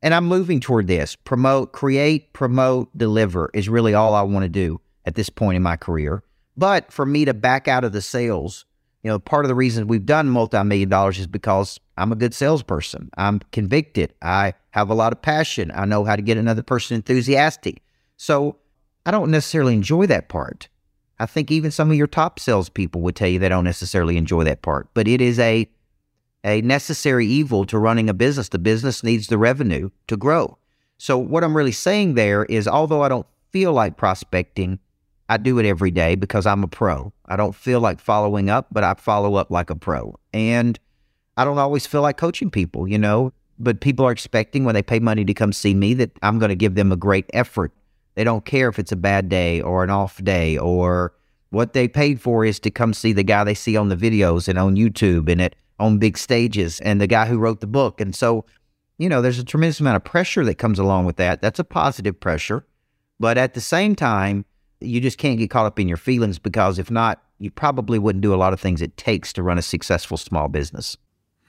And 0.02 0.14
I'm 0.14 0.26
moving 0.26 0.60
toward 0.60 0.88
this 0.88 1.16
promote, 1.16 1.72
create, 1.72 2.34
promote, 2.34 2.96
deliver 2.98 3.50
is 3.54 3.70
really 3.70 3.94
all 3.94 4.14
I 4.14 4.22
want 4.22 4.44
to 4.44 4.50
do 4.50 4.82
at 5.06 5.16
this 5.16 5.30
point 5.30 5.56
in 5.56 5.64
my 5.64 5.78
career. 5.78 6.24
But 6.58 6.92
for 6.92 7.06
me 7.06 7.26
to 7.26 7.34
back 7.34 7.68
out 7.68 7.84
of 7.84 7.92
the 7.92 8.02
sales, 8.02 8.66
you 9.06 9.12
know, 9.12 9.20
part 9.20 9.46
of 9.46 9.50
the 9.50 9.56
reason 9.56 9.86
we've 9.86 10.08
done 10.08 10.28
multi 10.28 10.64
million 10.64 10.90
dollars 10.90 11.20
is 11.20 11.28
because 11.28 11.80
I'm 11.96 12.12
a 12.12 12.16
good 12.16 12.34
salesperson. 12.34 13.12
I'm 13.16 13.40
convicted. 13.52 14.16
I 14.24 14.56
have 14.72 14.90
a 14.90 14.96
lot 14.96 15.14
of 15.14 15.22
passion. 15.22 15.72
I 15.76 15.86
know 15.86 16.04
how 16.06 16.16
to 16.16 16.24
get 16.24 16.40
another 16.40 16.64
person 16.64 16.96
enthusiastic. 16.96 17.84
So 18.18 18.58
I 19.06 19.12
don't 19.12 19.30
necessarily 19.30 19.76
enjoy 19.76 20.08
that 20.08 20.28
part. 20.28 20.70
I 21.20 21.28
think 21.28 21.52
even 21.52 21.70
some 21.70 21.92
of 21.92 21.98
your 21.98 22.08
top 22.08 22.40
salespeople 22.40 23.00
would 23.02 23.16
tell 23.16 23.28
you 23.28 23.38
they 23.38 23.48
don't 23.48 23.64
necessarily 23.64 24.18
enjoy 24.18 24.44
that 24.46 24.64
part, 24.64 24.90
but 24.96 25.08
it 25.08 25.22
is 25.22 25.38
a 25.38 25.70
a 26.44 26.62
necessary 26.62 27.28
evil 27.28 27.64
to 27.66 27.78
running 27.78 28.10
a 28.10 28.14
business. 28.16 28.50
The 28.50 28.58
business 28.58 29.04
needs 29.04 29.28
the 29.28 29.38
revenue 29.38 29.92
to 30.08 30.18
grow. 30.18 30.58
So 30.98 31.16
what 31.16 31.44
I'm 31.44 31.56
really 31.56 31.72
saying 31.72 32.16
there 32.16 32.46
is 32.46 32.68
although 32.68 33.04
I 33.04 33.10
don't 33.10 33.28
feel 33.52 33.72
like 33.72 33.98
prospecting, 33.98 34.80
I 35.30 35.38
do 35.38 35.58
it 35.60 35.66
every 35.66 35.92
day 35.92 36.16
because 36.16 36.46
I'm 36.46 36.64
a 36.64 36.68
pro. 36.68 37.12
I 37.26 37.36
don't 37.36 37.56
feel 37.56 37.80
like 37.80 38.00
following 38.00 38.50
up, 38.50 38.68
but 38.72 38.84
I 38.84 38.94
follow 38.94 39.36
up 39.36 39.50
like 39.50 39.70
a 39.70 39.76
pro. 39.76 40.20
And 40.34 40.80
I 41.38 41.46
don't 41.46 41.58
always 41.58 41.88
feel 41.88 42.02
like 42.02 42.18
coaching 42.18 42.52
people, 42.52 42.88
you 42.88 42.98
know, 42.98 43.34
but 43.58 43.82
people 43.82 44.06
are 44.06 44.12
expecting 44.12 44.66
when 44.66 44.76
they 44.76 44.84
pay 44.84 45.00
money 45.00 45.26
to 45.26 45.34
come 45.34 45.52
see 45.52 45.74
me 45.74 45.94
that 45.96 46.12
I'm 46.22 46.40
going 46.40 46.50
to 46.50 46.56
give 46.56 46.76
them 46.76 46.92
a 46.92 46.96
great 46.96 47.26
effort 47.34 47.72
they 48.16 48.24
don't 48.24 48.46
care 48.46 48.70
if 48.70 48.80
it's 48.80 48.92
a 48.92 48.98
bad 48.98 49.30
day 49.30 49.62
or 49.62 49.84
an 49.84 49.90
off 49.90 50.24
day 50.24 50.58
or 50.58 51.14
what 51.52 51.74
they 51.74 51.88
paid 51.88 52.20
for 52.20 52.44
is 52.44 52.60
to 52.62 52.72
come 52.72 52.94
see 52.94 53.14
the 53.14 53.24
guy 53.24 53.44
they 53.44 53.54
see 53.54 53.78
on 53.78 53.90
the 53.90 53.96
videos 53.96 54.48
and 54.48 54.58
on 54.58 54.76
YouTube 54.76 55.30
and 55.30 55.42
at 55.42 55.56
on 55.78 56.00
big 56.00 56.18
stages 56.18 56.80
and 56.80 57.02
the 57.02 57.08
guy 57.08 57.26
who 57.26 57.38
wrote 57.38 57.60
the 57.60 57.68
book. 57.68 58.00
And 58.00 58.16
so, 58.16 58.46
you 58.98 59.10
know, 59.10 59.22
there's 59.22 59.40
a 59.40 59.44
tremendous 59.44 59.82
amount 59.82 59.98
of 59.98 60.06
pressure 60.06 60.46
that 60.46 60.56
comes 60.56 60.80
along 60.80 61.06
with 61.06 61.18
that. 61.18 61.42
That's 61.42 61.60
a 61.60 61.66
positive 61.66 62.18
pressure. 62.18 62.66
But 63.20 63.38
at 63.38 63.54
the 63.54 63.62
same 63.62 63.94
time, 63.96 64.46
you 64.82 65.02
just 65.02 65.18
can't 65.18 65.38
get 65.38 65.50
caught 65.50 65.66
up 65.66 65.80
in 65.80 65.88
your 65.88 65.98
feelings 65.98 66.40
because 66.40 66.80
if 66.80 66.92
not, 66.92 67.22
you 67.40 67.52
probably 67.52 68.00
wouldn't 68.00 68.22
do 68.22 68.34
a 68.34 68.38
lot 68.38 68.54
of 68.54 68.60
things 68.60 68.82
it 68.82 68.98
takes 68.98 69.34
to 69.34 69.44
run 69.44 69.58
a 69.58 69.62
successful 69.62 70.18
small 70.18 70.48
business. 70.48 70.98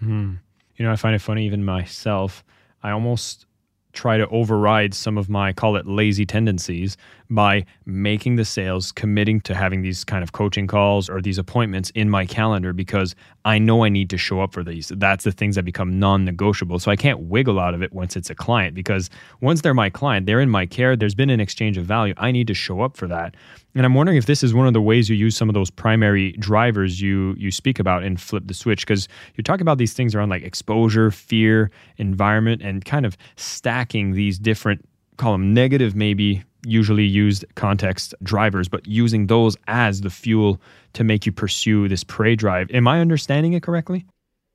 Hmm. 0.01 0.35
You 0.77 0.85
know, 0.85 0.93
I 0.93 0.97
find 0.97 1.15
it 1.15 1.21
funny, 1.21 1.47
even 1.47 1.65
myself. 1.65 2.45
I 2.83 2.91
almost 2.91 3.47
try 3.93 4.19
to 4.19 4.29
override 4.29 4.95
some 4.95 5.17
of 5.17 5.29
my 5.29 5.53
call 5.53 5.77
it 5.77 5.87
lazy 5.87 6.27
tendencies 6.27 6.97
by 7.31 7.65
making 7.85 8.37
the 8.37 8.45
sales 8.45 8.93
committing 8.93 9.41
to 9.43 9.55
having 9.55 9.83
these 9.83 10.05
kind 10.05 10.23
of 10.23 10.33
coaching 10.33 10.67
calls 10.67 11.09
or 11.09 11.21
these 11.21 11.39
appointments 11.39 11.91
in 11.91 12.11
my 12.11 12.27
calendar 12.27 12.73
because 12.73 13.15
I 13.45 13.59
know 13.59 13.85
I 13.85 13.89
need 13.89 14.11
to 14.11 14.19
show 14.19 14.41
up 14.41 14.53
for 14.53 14.63
these. 14.63 14.93
That's 14.97 15.25
the 15.25 15.33
things 15.33 15.57
that 15.57 15.65
become 15.65 15.99
non-negotiable. 15.99 16.79
So 16.79 16.91
I 16.91 16.97
can't 16.97 17.21
wiggle 17.21 17.59
out 17.59 17.75
of 17.75 17.83
it 17.83 17.93
once 17.93 18.17
it's 18.17 18.31
a 18.31 18.35
client 18.35 18.75
because 18.75 19.11
once 19.41 19.61
they're 19.61 19.75
my 19.75 19.91
client, 19.91 20.27
they're 20.27 20.41
in 20.41 20.51
my 20.51 20.67
care, 20.67 20.97
there's 20.97 21.15
been 21.15 21.31
an 21.31 21.41
exchange 21.41 21.77
of 21.77 21.85
value. 21.85 22.15
I 22.17 22.33
need 22.33 22.47
to 22.49 22.55
show 22.55 22.81
up 22.81 22.97
for 22.97 23.07
that. 23.09 23.35
And 23.75 23.85
I'm 23.85 23.95
wondering 23.95 24.17
if 24.17 24.25
this 24.25 24.43
is 24.43 24.55
one 24.55 24.67
of 24.67 24.73
the 24.73 24.81
ways 24.81 25.11
you 25.11 25.17
use 25.17 25.37
some 25.37 25.51
of 25.51 25.55
those 25.55 25.71
primary 25.71 26.33
drivers 26.33 27.01
you 27.01 27.35
you 27.37 27.51
speak 27.51 27.79
about 27.79 28.03
and 28.03 28.19
Flip 28.19 28.43
the 28.47 28.55
Switch 28.55 28.87
because 28.87 29.07
you 29.35 29.45
talk 29.45 29.61
about 29.61 29.77
these 29.77 29.93
things 29.93 30.15
around 30.15 30.31
like 30.31 30.43
exposure, 30.43 31.11
fear, 31.11 31.71
environment, 31.99 32.63
and 32.63 32.85
kind 32.87 33.05
of 33.05 33.19
stacking 33.37 34.13
these 34.13 34.39
different 34.39 34.83
call 35.19 35.33
them 35.33 35.53
negative 35.53 35.95
maybe 35.95 36.43
usually 36.67 37.05
used 37.05 37.45
context 37.55 38.15
drivers, 38.23 38.69
but 38.69 38.87
using 38.87 39.27
those 39.27 39.57
as 39.69 40.01
the 40.01 40.11
fuel 40.11 40.61
to 40.93 41.05
make 41.05 41.27
you 41.27 41.33
pursue 41.33 41.89
this 41.89 42.05
prey 42.05 42.37
drive. 42.37 42.71
Am 42.73 42.89
I 42.89 43.01
understanding 43.01 43.53
it 43.53 43.63
correctly? 43.63 44.05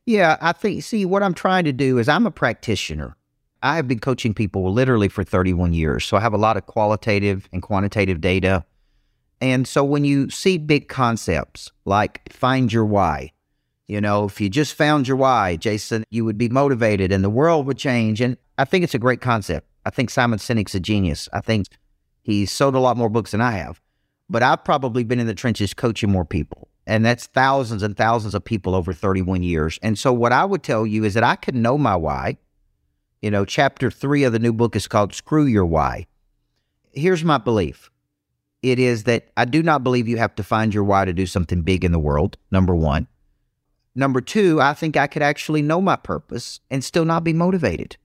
Yeah, 0.06 0.38
I 0.42 0.52
think, 0.52 0.84
see, 0.84 1.06
what 1.06 1.24
I'm 1.24 1.34
trying 1.34 1.64
to 1.66 1.74
do 1.74 1.98
is 1.98 2.10
I'm 2.10 2.26
a 2.26 2.32
practitioner. 2.32 3.16
I 3.64 3.76
have 3.76 3.88
been 3.88 4.00
coaching 4.00 4.34
people 4.34 4.72
literally 4.74 5.08
for 5.08 5.24
31 5.24 5.74
years. 5.74 6.04
So 6.04 6.18
I 6.18 6.20
have 6.20 6.34
a 6.34 6.38
lot 6.38 6.58
of 6.58 6.66
qualitative 6.66 7.48
and 7.54 7.62
quantitative 7.62 8.20
data 8.20 8.66
and 9.42 9.68
so 9.68 9.84
when 9.84 10.06
you 10.06 10.30
see 10.30 10.58
big 10.60 10.88
concepts 10.88 11.72
like 11.84 12.32
find 12.32 12.72
your 12.72 12.86
why, 12.86 13.32
you 13.88 14.00
know, 14.00 14.26
if 14.26 14.40
you 14.40 14.50
just 14.50 14.76
found 14.76 15.08
your 15.08 15.18
why, 15.18 15.56
Jason, 15.56 16.04
you 16.12 16.24
would 16.24 16.38
be 16.38 16.48
motivated 16.48 17.12
and 17.12 17.24
the 17.24 17.30
world 17.30 17.66
would 17.66 17.78
change. 17.78 18.22
And 18.22 18.38
I 18.60 18.66
think 18.66 18.84
it's 18.84 18.94
a 18.94 19.00
great 19.00 19.20
concept. 19.20 19.68
I 19.84 19.90
think 19.90 20.12
Simon 20.12 20.38
Sinek's 20.38 20.76
a 20.76 20.80
genius. 20.80 21.28
I 21.34 21.42
think 21.42 21.66
he's 22.22 22.52
sold 22.52 22.76
a 22.76 22.80
lot 22.80 22.98
more 22.98 23.10
books 23.10 23.32
than 23.32 23.42
I 23.42 23.52
have. 23.52 23.82
But 24.30 24.44
I've 24.44 24.64
probably 24.64 25.04
been 25.04 25.20
in 25.20 25.28
the 25.28 25.36
trenches 25.36 25.74
coaching 25.74 26.12
more 26.12 26.26
people. 26.26 26.70
And 26.88 27.06
that's 27.06 27.28
thousands 27.28 27.84
and 27.84 27.96
thousands 27.96 28.34
of 28.34 28.44
people 28.44 28.76
over 28.76 28.94
31 28.94 29.44
years. 29.44 29.78
And 29.82 29.98
so 29.98 30.12
what 30.12 30.32
I 30.32 30.46
would 30.46 30.64
tell 30.64 30.86
you 30.86 31.04
is 31.04 31.14
that 31.14 31.24
I 31.24 31.36
can 31.36 31.62
know 31.62 31.78
my 31.78 31.96
why. 31.96 32.38
You 33.22 33.30
know, 33.30 33.46
chapter 33.46 33.92
three 33.92 34.24
of 34.24 34.34
the 34.34 34.40
new 34.40 34.54
book 34.54 34.76
is 34.76 34.88
called 34.88 35.14
Screw 35.14 35.46
Your 35.46 35.66
Why. 35.66 36.08
Here's 36.92 37.24
my 37.24 37.38
belief 37.38 37.90
it 38.62 38.78
is 38.78 39.04
that 39.04 39.30
I 39.36 39.46
do 39.46 39.64
not 39.64 39.84
believe 39.84 40.08
you 40.08 40.18
have 40.18 40.36
to 40.36 40.44
find 40.44 40.74
your 40.74 40.84
why 40.84 41.06
to 41.06 41.14
do 41.14 41.26
something 41.26 41.64
big 41.64 41.84
in 41.84 41.92
the 41.92 42.00
world, 42.00 42.38
number 42.52 42.76
one. 42.76 43.08
Number 43.96 44.22
two, 44.22 44.62
I 44.62 44.74
think 44.74 44.96
I 44.96 45.08
could 45.08 45.24
actually 45.24 45.62
know 45.62 45.82
my 45.82 45.96
purpose 45.96 46.60
and 46.70 46.84
still 46.84 47.06
not 47.06 47.24
be 47.24 47.34
motivated 47.34 47.98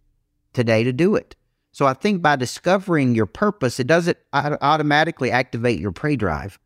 today 0.52 0.82
to 0.82 0.92
do 0.92 1.14
it. 1.14 1.36
So 1.76 1.84
I 1.84 1.92
think 1.92 2.22
by 2.22 2.36
discovering 2.36 3.14
your 3.14 3.26
purpose, 3.26 3.78
it 3.78 3.86
doesn't 3.86 4.16
automatically 4.32 5.30
activate 5.30 5.78
your 5.78 5.92
prey 5.92 6.16
drive. 6.16 6.58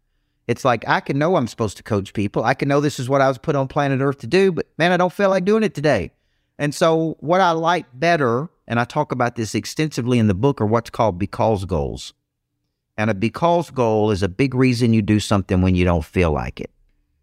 It's 0.47 0.65
like 0.65 0.87
I 0.87 1.01
can 1.01 1.19
know 1.19 1.35
I'm 1.35 1.49
supposed 1.49 1.77
to 1.79 1.83
coach 1.83 2.13
people. 2.13 2.45
I 2.45 2.55
can 2.55 2.69
know 2.69 2.81
this 2.81 3.01
is 3.01 3.09
what 3.09 3.21
I 3.21 3.27
was 3.27 3.37
put 3.37 3.57
on 3.57 3.67
planet 3.67 4.01
Earth 4.01 4.19
to 4.19 4.29
do, 4.29 4.53
but 4.53 4.69
man, 4.79 4.93
I 4.93 4.97
don't 4.97 5.13
feel 5.13 5.29
like 5.29 5.45
doing 5.45 5.65
it 5.65 5.75
today. 5.75 6.13
And 6.61 6.73
so 6.73 7.17
what 7.19 7.41
I 7.41 7.51
like 7.51 7.87
better, 7.93 8.51
and 8.69 8.79
I 8.79 8.85
talk 8.85 9.11
about 9.11 9.35
this 9.35 9.57
extensively 9.57 10.21
in 10.21 10.29
the 10.29 10.33
book, 10.33 10.61
are 10.61 10.67
what's 10.67 10.91
called 10.91 11.19
because 11.19 11.65
goals. 11.65 12.15
And 12.97 13.11
a 13.11 13.15
because 13.15 13.69
goal 13.71 14.13
is 14.13 14.23
a 14.23 14.29
big 14.29 14.55
reason 14.55 14.93
you 14.93 15.03
do 15.03 15.19
something 15.19 15.61
when 15.61 15.75
you 15.75 15.85
don't 15.85 16.05
feel 16.05 16.31
like 16.31 16.61
it. 16.61 16.71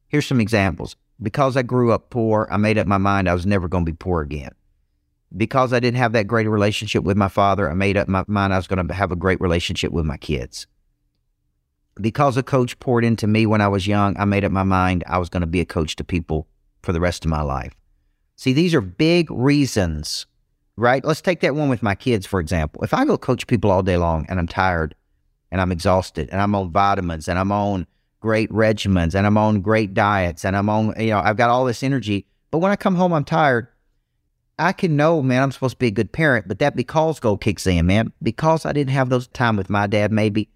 Here's 0.10 0.28
some 0.28 0.42
examples. 0.42 0.98
Because 1.22 1.56
I 1.56 1.62
grew 1.62 1.94
up 1.94 2.10
poor, 2.10 2.50
I 2.52 2.58
made 2.58 2.78
up 2.78 2.86
my 2.86 2.98
mind 2.98 3.30
I 3.30 3.34
was 3.34 3.46
never 3.46 3.70
going 3.70 3.86
to 3.86 3.92
be 3.94 3.96
poor 3.96 4.24
again. 4.24 4.52
Because 5.36 5.74
I 5.74 5.80
didn't 5.80 5.98
have 5.98 6.14
that 6.14 6.28
great 6.28 6.48
relationship 6.48 7.04
with 7.04 7.18
my 7.18 7.28
father, 7.28 7.70
I 7.70 7.74
made 7.74 7.98
up 7.98 8.08
my 8.08 8.24
mind 8.28 8.54
I 8.54 8.58
was 8.58 8.68
going 8.68 8.88
to 8.88 8.94
have 8.94 9.12
a 9.12 9.16
great 9.16 9.42
relationship 9.42 9.92
with 9.92 10.06
my 10.06 10.18
kids. 10.18 10.68
Because 12.00 12.38
a 12.38 12.44
coach 12.44 12.80
poured 12.80 13.04
into 13.04 13.28
me 13.28 13.46
when 13.46 13.60
I 13.60 13.68
was 13.68 13.88
young, 13.88 14.16
I 14.18 14.26
made 14.26 14.46
up 14.46 14.52
my 14.52 14.64
mind 14.64 15.04
I 15.08 15.18
was 15.18 15.30
going 15.30 15.42
to 15.42 15.48
be 15.48 15.60
a 15.60 15.66
coach 15.66 15.96
to 15.98 16.04
people 16.04 16.48
for 16.82 16.94
the 16.94 17.02
rest 17.02 17.26
of 17.26 17.32
my 17.32 17.42
life. 17.42 17.74
See, 18.36 18.54
these 18.54 18.74
are 18.74 18.82
big 18.82 19.30
reasons, 19.32 20.28
right? 20.78 21.04
Let's 21.04 21.22
take 21.22 21.42
that 21.42 21.56
one 21.56 21.70
with 21.70 21.84
my 21.84 21.96
kids, 21.96 22.26
for 22.26 22.40
example. 22.40 22.84
If 22.84 22.94
I 22.94 23.04
go 23.04 23.18
coach 23.18 23.48
people 23.48 23.72
all 23.72 23.84
day 23.84 23.98
long 23.98 24.26
and 24.30 24.40
I'm 24.40 24.48
tired, 24.48 24.96
and 25.52 25.62
I'm 25.62 25.72
exhausted 25.72 26.30
and 26.32 26.42
I'm 26.42 26.56
on 26.56 26.72
vitamins 26.72 27.28
and 27.28 27.40
I'm 27.40 27.52
on 27.52 27.88
great 28.20 28.50
regimens 28.50 29.16
and 29.16 29.26
I'm 29.26 29.38
on 29.38 29.62
great 29.62 29.94
diets 29.94 30.44
and 30.44 30.56
I'm 30.56 30.70
on, 30.70 30.94
you 31.00 31.12
know, 31.12 31.20
I've 31.20 31.38
got 31.38 31.50
all 31.50 31.66
this 31.66 31.84
energy. 31.84 32.26
But 32.52 32.60
when 32.60 32.72
I 32.72 32.76
come 32.76 32.96
home, 32.96 33.14
I'm 33.14 33.24
tired. 33.24 33.68
I 34.60 34.74
can 34.74 34.96
know, 34.96 35.22
man, 35.22 35.44
I'm 35.44 35.52
supposed 35.52 35.76
to 35.76 35.80
be 35.80 35.88
a 35.88 35.92
good 35.92 36.12
parent, 36.12 36.48
but 36.48 36.60
that 36.60 36.76
because 36.76 37.20
goal 37.20 37.38
kicks 37.38 37.68
in, 37.68 37.86
man. 37.86 38.12
Because 38.22 38.66
I 38.66 38.74
didn't 38.74 38.92
have 38.92 39.10
those 39.10 39.28
time 39.28 39.56
with 39.56 39.70
my 39.70 39.88
dad, 39.88 40.12
maybe 40.12 40.50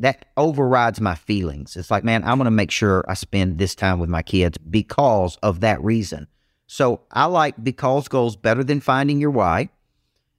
that 0.00 0.26
overrides 0.36 1.00
my 1.00 1.14
feelings. 1.14 1.76
It's 1.76 1.90
like, 1.90 2.04
man, 2.04 2.22
I'm 2.24 2.38
going 2.38 2.44
to 2.44 2.50
make 2.50 2.70
sure 2.70 3.04
I 3.08 3.14
spend 3.14 3.58
this 3.58 3.74
time 3.74 3.98
with 3.98 4.08
my 4.08 4.22
kids 4.22 4.58
because 4.58 5.36
of 5.42 5.60
that 5.60 5.82
reason. 5.82 6.28
So 6.66 7.00
I 7.10 7.24
like 7.24 7.62
because 7.62 8.06
goals 8.08 8.36
better 8.36 8.62
than 8.62 8.80
finding 8.80 9.18
your 9.18 9.30
why. 9.30 9.70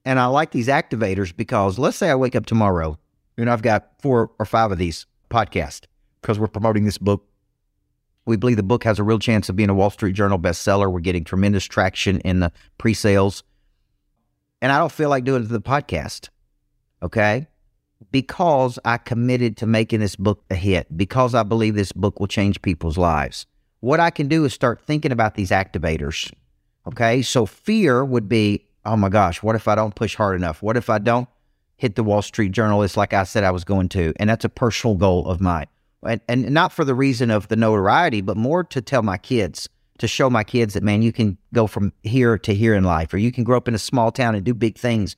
And 0.04 0.18
I 0.18 0.26
like 0.26 0.52
these 0.52 0.68
activators 0.68 1.36
because 1.36 1.78
let's 1.78 1.96
say 1.96 2.10
I 2.10 2.14
wake 2.14 2.36
up 2.36 2.46
tomorrow 2.46 2.98
and 3.36 3.50
I've 3.50 3.62
got 3.62 3.90
four 4.00 4.30
or 4.38 4.46
five 4.46 4.72
of 4.72 4.78
these 4.78 5.06
podcasts 5.30 5.82
because 6.22 6.38
we're 6.38 6.46
promoting 6.46 6.84
this 6.84 6.98
book. 6.98 7.26
We 8.26 8.36
believe 8.36 8.56
the 8.56 8.62
book 8.62 8.84
has 8.84 8.98
a 8.98 9.02
real 9.02 9.18
chance 9.18 9.48
of 9.48 9.56
being 9.56 9.70
a 9.70 9.74
Wall 9.74 9.90
Street 9.90 10.14
Journal 10.14 10.38
bestseller. 10.38 10.90
We're 10.90 11.00
getting 11.00 11.24
tremendous 11.24 11.64
traction 11.64 12.20
in 12.20 12.40
the 12.40 12.52
pre 12.78 12.94
sales. 12.94 13.42
And 14.62 14.70
I 14.70 14.78
don't 14.78 14.92
feel 14.92 15.08
like 15.08 15.24
doing 15.24 15.46
the 15.46 15.60
podcast. 15.60 16.28
Okay. 17.02 17.46
Because 18.12 18.78
I 18.84 18.98
committed 18.98 19.56
to 19.58 19.66
making 19.66 20.00
this 20.00 20.16
book 20.16 20.44
a 20.50 20.54
hit, 20.54 20.96
because 20.96 21.34
I 21.34 21.42
believe 21.42 21.74
this 21.74 21.92
book 21.92 22.20
will 22.20 22.26
change 22.26 22.62
people's 22.62 22.98
lives. 22.98 23.46
What 23.80 24.00
I 24.00 24.10
can 24.10 24.28
do 24.28 24.44
is 24.44 24.52
start 24.52 24.82
thinking 24.82 25.12
about 25.12 25.34
these 25.34 25.50
activators. 25.50 26.30
Okay. 26.86 27.22
So 27.22 27.46
fear 27.46 28.04
would 28.04 28.28
be, 28.28 28.66
oh 28.84 28.96
my 28.96 29.08
gosh, 29.08 29.42
what 29.42 29.56
if 29.56 29.66
I 29.66 29.74
don't 29.74 29.94
push 29.94 30.14
hard 30.14 30.36
enough? 30.36 30.62
What 30.62 30.76
if 30.76 30.90
I 30.90 30.98
don't 30.98 31.28
hit 31.80 31.94
the 31.94 32.04
Wall 32.04 32.20
Street 32.20 32.52
Journal. 32.52 32.82
It's 32.82 32.98
like 32.98 33.14
I 33.14 33.24
said 33.24 33.42
I 33.42 33.50
was 33.50 33.64
going 33.64 33.88
to. 33.90 34.12
And 34.16 34.28
that's 34.28 34.44
a 34.44 34.50
personal 34.50 34.96
goal 34.96 35.26
of 35.26 35.40
mine. 35.40 35.66
And, 36.06 36.20
and 36.28 36.50
not 36.50 36.72
for 36.72 36.84
the 36.84 36.94
reason 36.94 37.30
of 37.30 37.48
the 37.48 37.56
notoriety, 37.56 38.20
but 38.20 38.36
more 38.36 38.64
to 38.64 38.80
tell 38.80 39.02
my 39.02 39.18
kids, 39.18 39.68
to 39.98 40.08
show 40.08 40.30
my 40.30 40.44
kids 40.44 40.74
that, 40.74 40.82
man, 40.82 41.02
you 41.02 41.12
can 41.12 41.36
go 41.52 41.66
from 41.66 41.92
here 42.02 42.38
to 42.38 42.54
here 42.54 42.74
in 42.74 42.84
life, 42.84 43.12
or 43.12 43.18
you 43.18 43.30
can 43.32 43.44
grow 43.44 43.56
up 43.56 43.68
in 43.68 43.74
a 43.74 43.78
small 43.78 44.10
town 44.10 44.34
and 44.34 44.44
do 44.44 44.54
big 44.54 44.78
things. 44.78 45.16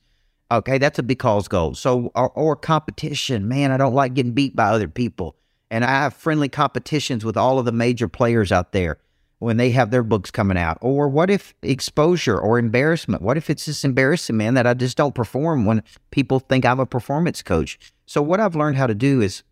Okay, 0.51 0.77
that's 0.77 0.99
a 0.99 1.03
because 1.03 1.47
goal. 1.47 1.73
So, 1.73 2.11
or, 2.15 2.29
or 2.31 2.55
competition. 2.55 3.47
Man, 3.47 3.71
I 3.71 3.77
don't 3.77 3.93
like 3.93 4.13
getting 4.13 4.33
beat 4.33 4.55
by 4.55 4.65
other 4.65 4.87
people. 4.87 5.35
And 5.71 5.83
I 5.83 5.89
have 5.89 6.13
friendly 6.13 6.49
competitions 6.49 7.25
with 7.25 7.37
all 7.37 7.57
of 7.57 7.65
the 7.65 7.71
major 7.71 8.07
players 8.07 8.51
out 8.51 8.73
there 8.73 8.99
when 9.43 9.57
they 9.57 9.71
have 9.71 9.91
their 9.91 10.03
books 10.03 10.31
coming 10.31 10.57
out? 10.57 10.77
Or 10.79 11.09
what 11.09 11.29
if 11.29 11.53
exposure 11.61 12.39
or 12.39 12.57
embarrassment? 12.57 13.21
What 13.21 13.35
if 13.37 13.49
it's 13.49 13.65
just 13.65 13.83
embarrassing, 13.83 14.37
man, 14.37 14.53
that 14.53 14.65
I 14.65 14.73
just 14.73 14.95
don't 14.95 15.13
perform 15.13 15.65
when 15.65 15.83
people 16.11 16.39
think 16.39 16.65
I'm 16.65 16.79
a 16.79 16.85
performance 16.85 17.41
coach? 17.41 17.77
So, 18.05 18.21
what 18.21 18.39
I've 18.39 18.55
learned 18.55 18.77
how 18.77 18.87
to 18.87 18.95
do 18.95 19.19
is 19.21 19.43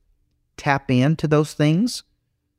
tap 0.61 0.91
into 0.91 1.27
those 1.27 1.53
things. 1.53 2.03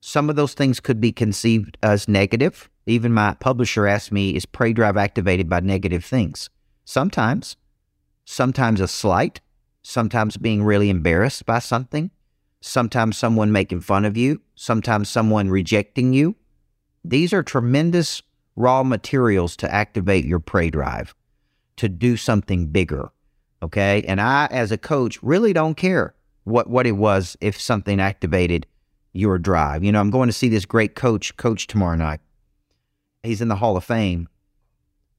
Some 0.01 0.29
of 0.29 0.35
those 0.35 0.55
things 0.55 0.81
could 0.81 1.01
be 1.01 1.13
conceived 1.13 1.79
as 1.85 2.09
negative. 2.09 2.69
Even 2.85 3.13
my 3.13 3.35
publisher 3.35 3.87
asked 3.87 4.11
me, 4.11 4.35
is 4.35 4.45
Prey 4.45 4.73
Drive 4.73 4.97
activated 4.97 5.49
by 5.49 5.61
negative 5.61 6.05
things? 6.05 6.51
Sometimes, 6.85 7.57
sometimes 8.25 8.81
a 8.81 8.89
slight, 8.89 9.41
sometimes 9.83 10.37
being 10.37 10.65
really 10.65 10.91
embarrassed 10.91 11.47
by 11.47 11.61
something, 11.61 12.11
sometimes 12.61 13.17
someone 13.17 13.53
making 13.53 13.83
fun 13.83 14.05
of 14.05 14.17
you, 14.17 14.41
sometimes 14.57 15.09
someone 15.09 15.49
rejecting 15.49 16.13
you, 16.13 16.35
these 17.05 17.33
are 17.33 17.45
tremendous 17.45 18.21
raw 18.57 18.83
materials 18.83 19.57
to 19.59 19.73
activate 19.73 20.25
your 20.25 20.41
prey 20.41 20.71
drive, 20.71 21.15
to 21.77 21.89
do 21.89 22.17
something 22.17 22.67
bigger. 22.67 23.13
Okay. 23.63 24.03
And 24.09 24.21
I, 24.21 24.49
as 24.51 24.73
a 24.73 24.77
coach, 24.77 25.23
really 25.23 25.53
don't 25.53 25.77
care 25.77 26.17
what, 26.45 26.69
what 26.69 26.87
it 26.87 26.93
was 26.93 27.37
if 27.41 27.61
something 27.61 28.01
activated 28.01 28.67
your 29.13 29.39
drive. 29.39 29.85
You 29.85 29.93
know, 29.93 30.01
I'm 30.01 30.11
going 30.11 30.29
to 30.29 30.33
see 30.33 30.49
this 30.49 30.65
great 30.65 30.95
coach, 30.95 31.37
coach 31.37 31.67
tomorrow 31.67 31.97
night. 31.97 32.21
He's 33.23 33.41
in 33.41 33.49
the 33.49 33.57
Hall 33.57 33.77
of 33.77 33.85
Fame. 33.85 34.29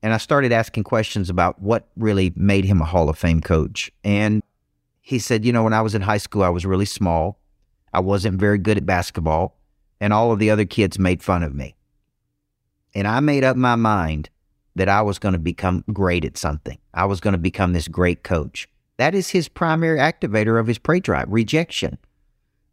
And 0.02 0.14
I 0.14 0.18
started 0.18 0.52
asking 0.52 0.84
questions 0.84 1.30
about 1.30 1.62
what 1.62 1.88
really 1.96 2.34
made 2.36 2.66
him 2.66 2.82
a 2.82 2.86
Hall 2.86 3.08
of 3.08 3.18
Fame 3.18 3.40
coach. 3.40 3.90
And 4.04 4.44
he 5.00 5.20
said, 5.20 5.46
You 5.46 5.54
know, 5.54 5.64
when 5.64 5.74
I 5.74 5.82
was 5.82 5.96
in 5.96 6.02
high 6.02 6.18
school, 6.18 6.44
I 6.44 6.50
was 6.50 6.66
really 6.66 6.86
small. 6.86 7.40
I 7.94 8.02
wasn't 8.02 8.40
very 8.40 8.58
good 8.58 8.78
at 8.78 8.86
basketball 8.86 9.56
and 10.04 10.12
all 10.12 10.34
of 10.34 10.40
the 10.40 10.50
other 10.50 10.66
kids 10.66 11.00
made 11.00 11.24
fun 11.24 11.44
of 11.44 11.56
me. 11.56 11.76
And 12.94 13.08
I 13.08 13.22
made 13.22 13.46
up 13.46 13.56
my 13.56 13.76
mind 13.76 14.30
that 14.76 14.90
I 14.90 15.02
was 15.02 15.18
going 15.18 15.32
to 15.32 15.40
become 15.40 15.86
great 15.94 16.26
at 16.26 16.38
something. 16.38 16.78
I 16.94 17.06
was 17.06 17.22
going 17.22 17.32
to 17.32 17.38
become 17.38 17.72
this 17.72 17.88
great 17.88 18.22
coach. 18.24 18.68
That 18.98 19.16
is 19.16 19.30
his 19.30 19.48
primary 19.48 20.00
activator 20.00 20.60
of 20.60 20.68
his 20.68 20.78
prey 20.78 21.00
drive, 21.00 21.28
rejection. 21.30 21.98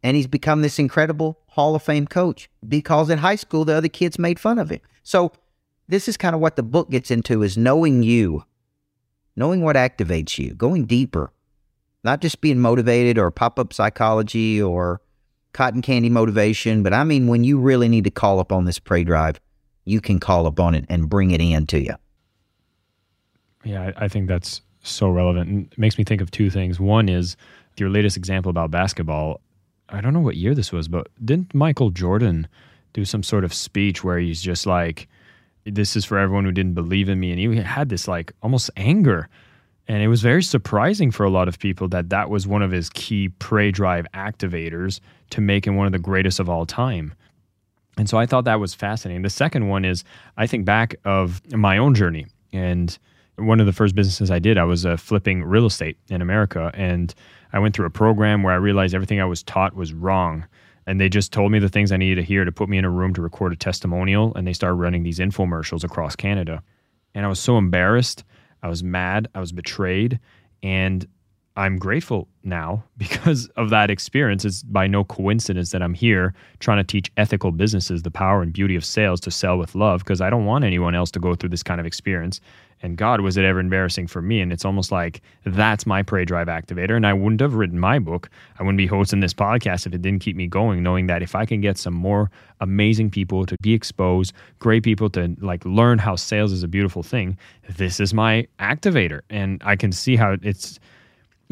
And 0.03 0.15
he's 0.15 0.27
become 0.27 0.61
this 0.61 0.79
incredible 0.79 1.39
Hall 1.47 1.75
of 1.75 1.83
Fame 1.83 2.07
coach 2.07 2.49
because 2.67 3.09
in 3.09 3.19
high 3.19 3.35
school, 3.35 3.65
the 3.65 3.73
other 3.73 3.87
kids 3.87 4.17
made 4.17 4.39
fun 4.39 4.57
of 4.57 4.69
him. 4.69 4.79
So 5.03 5.31
this 5.87 6.07
is 6.07 6.17
kind 6.17 6.33
of 6.33 6.41
what 6.41 6.55
the 6.55 6.63
book 6.63 6.89
gets 6.89 7.11
into 7.11 7.43
is 7.43 7.57
knowing 7.57 8.01
you, 8.03 8.45
knowing 9.35 9.61
what 9.61 9.75
activates 9.75 10.37
you, 10.37 10.53
going 10.53 10.85
deeper, 10.85 11.31
not 12.03 12.21
just 12.21 12.41
being 12.41 12.59
motivated 12.59 13.17
or 13.17 13.29
pop-up 13.29 13.73
psychology 13.73 14.61
or 14.61 15.01
cotton 15.53 15.81
candy 15.81 16.09
motivation, 16.09 16.81
but 16.81 16.93
I 16.93 17.03
mean, 17.03 17.27
when 17.27 17.43
you 17.43 17.59
really 17.59 17.89
need 17.89 18.05
to 18.05 18.11
call 18.11 18.39
upon 18.39 18.65
this 18.65 18.79
prey 18.79 19.03
drive, 19.03 19.39
you 19.85 19.99
can 19.99 20.19
call 20.19 20.47
upon 20.47 20.75
it 20.75 20.85
and 20.89 21.09
bring 21.09 21.31
it 21.31 21.41
in 21.41 21.67
to 21.67 21.79
you. 21.79 21.95
Yeah, 23.63 23.91
I 23.97 24.07
think 24.07 24.27
that's 24.27 24.61
so 24.83 25.09
relevant. 25.09 25.49
And 25.49 25.71
it 25.71 25.77
makes 25.77 25.97
me 25.97 26.03
think 26.03 26.21
of 26.21 26.31
two 26.31 26.49
things. 26.49 26.79
One 26.79 27.09
is 27.09 27.35
your 27.77 27.89
latest 27.89 28.17
example 28.17 28.49
about 28.49 28.71
basketball. 28.71 29.41
I 29.89 30.01
don't 30.01 30.13
know 30.13 30.19
what 30.19 30.37
year 30.37 30.55
this 30.55 30.71
was, 30.71 30.87
but 30.87 31.07
didn't 31.23 31.53
Michael 31.53 31.89
Jordan 31.89 32.47
do 32.93 33.05
some 33.05 33.23
sort 33.23 33.43
of 33.43 33.53
speech 33.53 34.03
where 34.03 34.19
he's 34.19 34.41
just 34.41 34.65
like, 34.65 35.07
this 35.65 35.95
is 35.95 36.05
for 36.05 36.17
everyone 36.17 36.45
who 36.45 36.51
didn't 36.51 36.73
believe 36.73 37.09
in 37.09 37.19
me? 37.19 37.31
And 37.31 37.39
he 37.39 37.61
had 37.61 37.89
this 37.89 38.07
like 38.07 38.33
almost 38.41 38.69
anger 38.75 39.29
and 39.91 40.01
it 40.01 40.07
was 40.07 40.21
very 40.21 40.41
surprising 40.43 41.11
for 41.11 41.25
a 41.25 41.29
lot 41.29 41.49
of 41.49 41.59
people 41.59 41.87
that 41.89 42.09
that 42.09 42.29
was 42.29 42.47
one 42.47 42.61
of 42.61 42.71
his 42.71 42.89
key 42.89 43.27
prey 43.27 43.71
drive 43.71 44.05
activators 44.13 45.01
to 45.31 45.41
make 45.41 45.67
him 45.67 45.75
one 45.75 45.85
of 45.85 45.91
the 45.91 45.99
greatest 45.99 46.39
of 46.39 46.49
all 46.49 46.65
time. 46.65 47.13
And 47.97 48.07
so 48.07 48.17
I 48.17 48.25
thought 48.25 48.45
that 48.45 48.61
was 48.61 48.73
fascinating. 48.73 49.23
The 49.23 49.29
second 49.29 49.67
one 49.67 49.83
is 49.83 50.05
I 50.37 50.47
think 50.47 50.63
back 50.63 50.95
of 51.03 51.41
my 51.51 51.77
own 51.77 51.93
journey. 51.93 52.27
And 52.53 52.97
one 53.41 53.59
of 53.59 53.65
the 53.65 53.73
first 53.73 53.95
businesses 53.95 54.31
I 54.31 54.39
did, 54.39 54.57
I 54.57 54.63
was 54.63 54.85
uh, 54.85 54.97
flipping 54.97 55.43
real 55.43 55.65
estate 55.65 55.97
in 56.09 56.21
America. 56.21 56.71
And 56.73 57.13
I 57.53 57.59
went 57.59 57.75
through 57.75 57.85
a 57.85 57.91
program 57.91 58.43
where 58.43 58.53
I 58.53 58.57
realized 58.57 58.95
everything 58.95 59.19
I 59.19 59.25
was 59.25 59.43
taught 59.43 59.75
was 59.75 59.93
wrong. 59.93 60.45
And 60.87 60.99
they 60.99 61.09
just 61.09 61.31
told 61.31 61.51
me 61.51 61.59
the 61.59 61.69
things 61.69 61.91
I 61.91 61.97
needed 61.97 62.15
to 62.15 62.23
hear 62.23 62.43
to 62.43 62.51
put 62.51 62.69
me 62.69 62.77
in 62.77 62.85
a 62.85 62.89
room 62.89 63.13
to 63.13 63.21
record 63.21 63.53
a 63.53 63.55
testimonial. 63.55 64.33
And 64.35 64.47
they 64.47 64.53
started 64.53 64.75
running 64.75 65.03
these 65.03 65.19
infomercials 65.19 65.83
across 65.83 66.15
Canada. 66.15 66.63
And 67.13 67.25
I 67.25 67.29
was 67.29 67.39
so 67.39 67.57
embarrassed 67.57 68.23
I 68.63 68.67
was 68.67 68.83
mad, 68.83 69.27
I 69.33 69.39
was 69.39 69.51
betrayed, 69.51 70.19
and 70.61 71.05
I'm 71.55 71.77
grateful 71.77 72.27
now 72.43 72.83
because 72.97 73.47
of 73.57 73.69
that 73.69 73.89
experience. 73.89 74.45
It's 74.45 74.63
by 74.63 74.87
no 74.87 75.03
coincidence 75.03 75.71
that 75.71 75.81
I'm 75.81 75.93
here 75.93 76.33
trying 76.59 76.77
to 76.77 76.83
teach 76.83 77.11
ethical 77.17 77.51
businesses 77.51 78.03
the 78.03 78.11
power 78.11 78.41
and 78.41 78.53
beauty 78.53 78.75
of 78.75 78.85
sales 78.85 79.19
to 79.21 79.31
sell 79.31 79.57
with 79.57 79.75
love 79.75 79.99
because 79.99 80.21
I 80.21 80.29
don't 80.29 80.45
want 80.45 80.63
anyone 80.63 80.95
else 80.95 81.11
to 81.11 81.19
go 81.19 81.35
through 81.35 81.49
this 81.49 81.63
kind 81.63 81.79
of 81.79 81.85
experience. 81.85 82.39
And 82.83 82.97
God, 82.97 83.21
was 83.21 83.37
it 83.37 83.45
ever 83.45 83.59
embarrassing 83.59 84.07
for 84.07 84.21
me? 84.21 84.41
And 84.41 84.51
it's 84.51 84.65
almost 84.65 84.91
like 84.91 85.21
that's 85.45 85.85
my 85.85 86.01
prey 86.01 86.25
drive 86.25 86.47
activator. 86.47 86.95
And 86.95 87.05
I 87.05 87.13
wouldn't 87.13 87.41
have 87.41 87.53
written 87.53 87.79
my 87.79 87.99
book. 87.99 88.29
I 88.57 88.63
wouldn't 88.63 88.77
be 88.77 88.87
hosting 88.87 89.19
this 89.19 89.33
podcast 89.33 89.85
if 89.85 89.93
it 89.93 90.01
didn't 90.01 90.21
keep 90.21 90.35
me 90.35 90.47
going, 90.47 90.81
knowing 90.81 91.05
that 91.07 91.21
if 91.21 91.35
I 91.35 91.45
can 91.45 91.61
get 91.61 91.77
some 91.77 91.93
more 91.93 92.31
amazing 92.59 93.11
people 93.11 93.45
to 93.45 93.55
be 93.61 93.73
exposed, 93.73 94.33
great 94.59 94.83
people 94.83 95.09
to 95.11 95.35
like 95.41 95.63
learn 95.63 95.99
how 95.99 96.15
sales 96.15 96.51
is 96.51 96.63
a 96.63 96.67
beautiful 96.67 97.03
thing, 97.03 97.37
this 97.69 97.99
is 97.99 98.13
my 98.13 98.47
activator. 98.59 99.21
And 99.29 99.61
I 99.63 99.75
can 99.75 99.91
see 99.91 100.15
how 100.15 100.37
it's, 100.41 100.79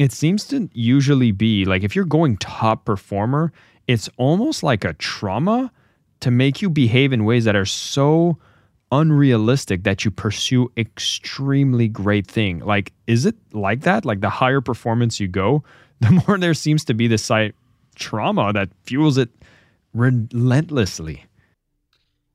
it 0.00 0.12
seems 0.12 0.46
to 0.46 0.70
usually 0.72 1.30
be 1.30 1.66
like 1.66 1.82
if 1.82 1.94
you're 1.94 2.06
going 2.06 2.38
top 2.38 2.86
performer, 2.86 3.52
it's 3.86 4.08
almost 4.16 4.62
like 4.62 4.82
a 4.82 4.94
trauma 4.94 5.70
to 6.20 6.30
make 6.30 6.62
you 6.62 6.70
behave 6.70 7.12
in 7.12 7.26
ways 7.26 7.44
that 7.44 7.54
are 7.54 7.66
so 7.66 8.38
unrealistic 8.90 9.84
that 9.84 10.02
you 10.02 10.10
pursue 10.10 10.72
extremely 10.78 11.86
great 11.86 12.26
thing. 12.26 12.60
Like, 12.60 12.94
is 13.06 13.26
it 13.26 13.34
like 13.52 13.82
that? 13.82 14.06
Like 14.06 14.22
the 14.22 14.30
higher 14.30 14.62
performance 14.62 15.20
you 15.20 15.28
go, 15.28 15.64
the 16.00 16.22
more 16.26 16.38
there 16.38 16.54
seems 16.54 16.82
to 16.86 16.94
be 16.94 17.06
this 17.06 17.22
site 17.22 17.54
trauma 17.94 18.54
that 18.54 18.70
fuels 18.84 19.18
it 19.18 19.28
relentlessly. 19.92 21.26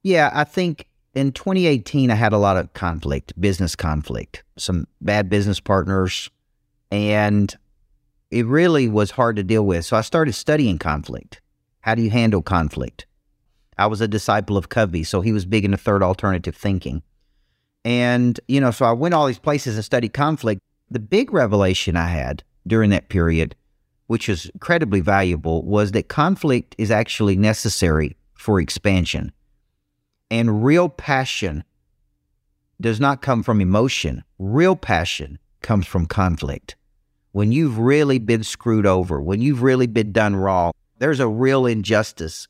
Yeah, 0.04 0.30
I 0.36 0.44
think 0.44 0.88
in 1.16 1.32
2018 1.32 2.12
I 2.12 2.16
had 2.16 2.32
a 2.32 2.38
lot 2.38 2.58
of 2.58 2.74
conflict, 2.74 3.34
business 3.42 3.76
conflict, 3.76 4.44
some 4.56 4.86
bad 5.02 5.30
business 5.30 5.60
partners, 5.60 6.30
and 6.96 7.54
it 8.32 8.46
really 8.46 8.88
was 8.88 9.12
hard 9.12 9.36
to 9.36 9.44
deal 9.44 9.66
with. 9.66 9.86
So 9.86 9.98
I 9.98 10.02
started 10.02 10.34
studying 10.34 10.78
conflict. 10.78 11.42
How 11.82 11.94
do 11.94 12.02
you 12.02 12.10
handle 12.10 12.42
conflict? 12.42 13.06
I 13.78 13.88
was 13.88 14.00
a 14.00 14.08
disciple 14.08 14.56
of 14.56 14.70
Covey, 14.70 15.04
so 15.04 15.20
he 15.22 15.34
was 15.34 15.46
big 15.46 15.66
into 15.66 15.78
third 15.78 16.02
alternative 16.02 16.56
thinking. 16.56 17.04
And, 17.84 18.40
you 18.48 18.62
know, 18.62 18.72
so 18.72 18.86
I 18.86 18.94
went 18.94 19.14
all 19.14 19.28
these 19.28 19.38
places 19.38 19.76
and 19.76 19.84
studied 19.84 20.14
conflict. 20.14 20.62
The 20.90 21.00
big 21.00 21.34
revelation 21.34 21.98
I 21.98 22.08
had 22.08 22.44
during 22.66 22.90
that 22.92 23.10
period, 23.10 23.56
which 24.08 24.30
is 24.30 24.46
incredibly 24.48 25.02
valuable, 25.02 25.64
was 25.64 25.92
that 25.92 26.08
conflict 26.08 26.76
is 26.78 26.90
actually 26.90 27.36
necessary 27.36 28.16
for 28.34 28.60
expansion. 28.60 29.34
And 30.32 30.64
real 30.64 30.90
passion 30.90 31.64
does 32.82 33.00
not 33.00 33.22
come 33.22 33.44
from 33.44 33.62
emotion, 33.62 34.24
real 34.40 34.76
passion 34.76 35.38
comes 35.62 35.86
from 35.86 36.06
conflict. 36.06 36.76
When 37.36 37.52
you've 37.52 37.78
really 37.78 38.18
been 38.18 38.46
screwed 38.46 38.86
over, 38.86 39.22
when 39.22 39.42
you've 39.42 39.62
really 39.62 39.88
been 39.88 40.14
done 40.14 40.38
wrong, 40.38 40.72
there's 41.00 41.20
a 41.20 41.28
real 41.28 41.66
injustice. 41.66 42.48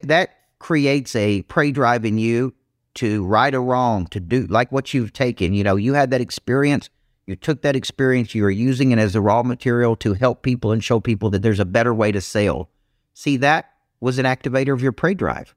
That 0.00 0.30
creates 0.58 1.14
a 1.14 1.42
prey 1.42 1.70
drive 1.70 2.04
in 2.04 2.18
you 2.18 2.52
to 2.94 3.24
right 3.24 3.54
or 3.54 3.62
wrong, 3.62 4.08
to 4.08 4.18
do 4.18 4.48
like 4.48 4.72
what 4.72 4.92
you've 4.92 5.12
taken. 5.12 5.54
You 5.54 5.62
know, 5.62 5.76
you 5.76 5.94
had 5.94 6.10
that 6.10 6.20
experience, 6.20 6.90
you 7.28 7.36
took 7.36 7.62
that 7.62 7.76
experience, 7.76 8.34
you 8.34 8.44
are 8.44 8.50
using 8.50 8.90
it 8.90 8.98
as 8.98 9.14
a 9.14 9.20
raw 9.20 9.44
material 9.44 9.94
to 9.98 10.14
help 10.14 10.42
people 10.42 10.72
and 10.72 10.82
show 10.82 10.98
people 10.98 11.30
that 11.30 11.42
there's 11.42 11.60
a 11.60 11.64
better 11.64 11.94
way 11.94 12.10
to 12.10 12.20
sell. 12.20 12.68
See, 13.12 13.36
that 13.36 13.70
was 14.00 14.18
an 14.18 14.26
activator 14.26 14.72
of 14.72 14.82
your 14.82 14.90
prey 14.90 15.14
drive. 15.14 15.54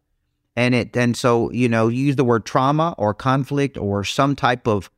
And 0.56 0.76
it 0.76 0.96
and 0.96 1.18
so, 1.18 1.50
you 1.50 1.68
know, 1.68 1.88
use 1.88 2.16
the 2.16 2.24
word 2.24 2.46
trauma 2.46 2.94
or 3.00 3.16
conflict 3.16 3.76
or 3.76 4.04
some 4.04 4.36
type 4.36 4.68
of 4.68 4.92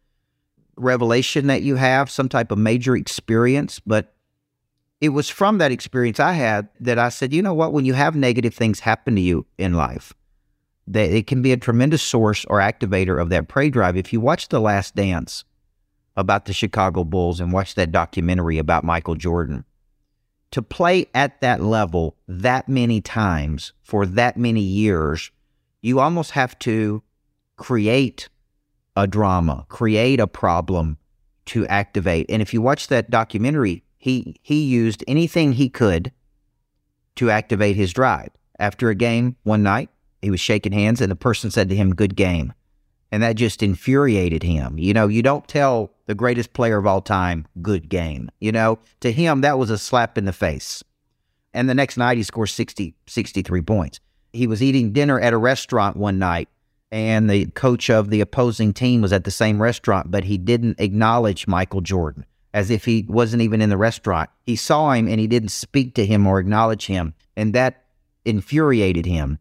revelation 0.80 1.48
that 1.48 1.62
you 1.62 1.76
have, 1.76 2.10
some 2.10 2.30
type 2.30 2.52
of 2.52 2.58
major 2.58 2.96
experience, 2.96 3.80
but 3.80 4.14
it 5.02 5.10
was 5.10 5.30
from 5.30 5.60
that 5.60 5.72
experience 5.72 6.20
I 6.20 6.34
had 6.34 6.70
that 6.80 7.00
I 7.00 7.10
said, 7.10 7.34
you 7.34 7.42
know 7.42 7.54
what, 7.54 7.74
when 7.74 7.86
you 7.86 7.94
have 7.94 8.16
negative 8.16 8.54
things 8.54 8.80
happen 8.80 9.16
to 9.16 9.22
you 9.22 9.46
in 9.58 9.74
life, 9.74 10.14
that 10.88 11.12
it 11.12 11.28
can 11.28 11.42
be 11.42 11.52
a 11.52 11.58
tremendous 11.58 12.02
source 12.02 12.46
or 12.46 12.60
activator 12.60 13.22
of 13.22 13.30
that 13.30 13.48
prey 13.48 13.70
drive. 13.70 13.96
If 13.96 14.12
you 14.12 14.20
watch 14.20 14.50
The 14.50 14.60
Last 14.60 14.96
Dance, 14.96 15.46
about 16.20 16.46
the 16.46 16.54
Chicago 16.54 17.06
Bulls 17.06 17.40
and 17.40 17.54
watch 17.54 17.76
that 17.76 17.94
documentary 17.94 18.58
about 18.58 18.84
Michael 18.84 19.16
Jordan. 19.16 19.64
To 20.52 20.62
play 20.62 21.06
at 21.14 21.40
that 21.40 21.62
level 21.62 22.18
that 22.28 22.68
many 22.68 23.00
times 23.00 23.72
for 23.82 24.06
that 24.06 24.36
many 24.36 24.62
years, 24.62 25.32
you 25.82 26.00
almost 26.00 26.32
have 26.32 26.60
to 26.60 27.02
create 27.56 28.28
a 29.00 29.08
drama, 29.08 29.66
create 29.70 30.20
a 30.20 30.28
problem 30.28 30.98
to 31.46 31.66
activate. 31.68 32.26
And 32.30 32.42
if 32.42 32.54
you 32.54 32.62
watch 32.62 32.88
that 32.88 33.10
documentary, 33.10 33.84
he 33.98 34.36
he 34.42 34.64
used 34.64 35.04
anything 35.08 35.54
he 35.54 35.70
could 35.70 36.12
to 37.16 37.30
activate 37.30 37.76
his 37.76 37.94
drive. 37.94 38.30
After 38.60 38.90
a 38.90 38.96
game 38.96 39.36
one 39.44 39.64
night, 39.64 39.90
he 40.22 40.30
was 40.30 40.40
shaking 40.40 40.74
hands 40.74 41.02
and 41.02 41.12
the 41.12 41.16
person 41.16 41.50
said 41.50 41.70
to 41.70 41.76
him, 41.76 41.96
"Good 41.96 42.16
game." 42.16 42.54
And 43.12 43.24
that 43.24 43.36
just 43.36 43.64
infuriated 43.64 44.44
him. 44.44 44.78
You 44.78 44.94
know, 44.94 45.08
you 45.08 45.24
don't 45.24 45.48
tell 45.48 45.92
the 46.06 46.14
greatest 46.14 46.54
player 46.54 46.78
of 46.78 46.86
all 46.86 47.02
time, 47.02 47.48
good 47.62 47.90
game. 47.90 48.30
You 48.40 48.52
know, 48.52 48.78
to 49.00 49.12
him, 49.12 49.42
that 49.42 49.58
was 49.58 49.72
a 49.72 49.80
slap 49.80 50.18
in 50.18 50.26
the 50.26 50.34
face. 50.34 50.84
And 51.52 51.68
the 51.68 51.74
next 51.74 51.98
night, 51.98 52.18
he 52.18 52.24
scores 52.24 52.54
60, 52.54 52.94
63 53.08 53.62
points. 53.62 54.00
He 54.32 54.46
was 54.46 54.62
eating 54.62 54.94
dinner 54.94 55.20
at 55.20 55.34
a 55.34 55.38
restaurant 55.38 55.98
one 55.98 56.20
night 56.20 56.50
and 56.92 57.30
the 57.30 57.48
coach 57.48 57.90
of 57.90 58.10
the 58.10 58.22
opposing 58.22 58.74
team 58.74 59.02
was 59.02 59.14
at 59.14 59.24
the 59.24 59.32
same 59.32 59.62
restaurant, 59.62 60.10
but 60.10 60.24
he 60.24 60.38
didn't 60.38 60.80
acknowledge 60.80 61.48
Michael 61.48 61.82
Jordan 61.82 62.26
as 62.54 62.72
if 62.72 62.86
he 62.86 63.06
wasn't 63.08 63.42
even 63.42 63.62
in 63.62 63.70
the 63.70 63.78
restaurant. 63.78 64.30
He 64.44 64.56
saw 64.56 64.92
him 64.92 65.08
and 65.08 65.20
he 65.20 65.28
didn't 65.28 65.50
speak 65.50 65.94
to 65.96 66.06
him 66.06 66.26
or 66.26 66.40
acknowledge 66.40 66.88
him. 66.88 67.14
And 67.36 67.54
that 67.54 67.84
infuriated 68.26 69.06
him. 69.06 69.40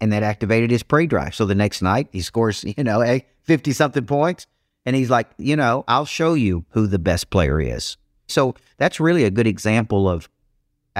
And 0.00 0.12
that 0.12 0.22
activated 0.22 0.70
his 0.70 0.82
prey 0.82 1.06
drive. 1.06 1.34
So 1.34 1.44
the 1.44 1.54
next 1.54 1.82
night 1.82 2.08
he 2.12 2.20
scores, 2.20 2.64
you 2.76 2.84
know, 2.84 3.20
50 3.42 3.72
something 3.72 4.06
points. 4.06 4.46
And 4.86 4.96
he's 4.96 5.10
like, 5.10 5.28
you 5.36 5.56
know, 5.56 5.84
I'll 5.88 6.06
show 6.06 6.34
you 6.34 6.64
who 6.70 6.86
the 6.86 6.98
best 6.98 7.30
player 7.30 7.60
is. 7.60 7.96
So 8.28 8.54
that's 8.78 9.00
really 9.00 9.24
a 9.24 9.30
good 9.30 9.46
example 9.46 10.08
of 10.08 10.28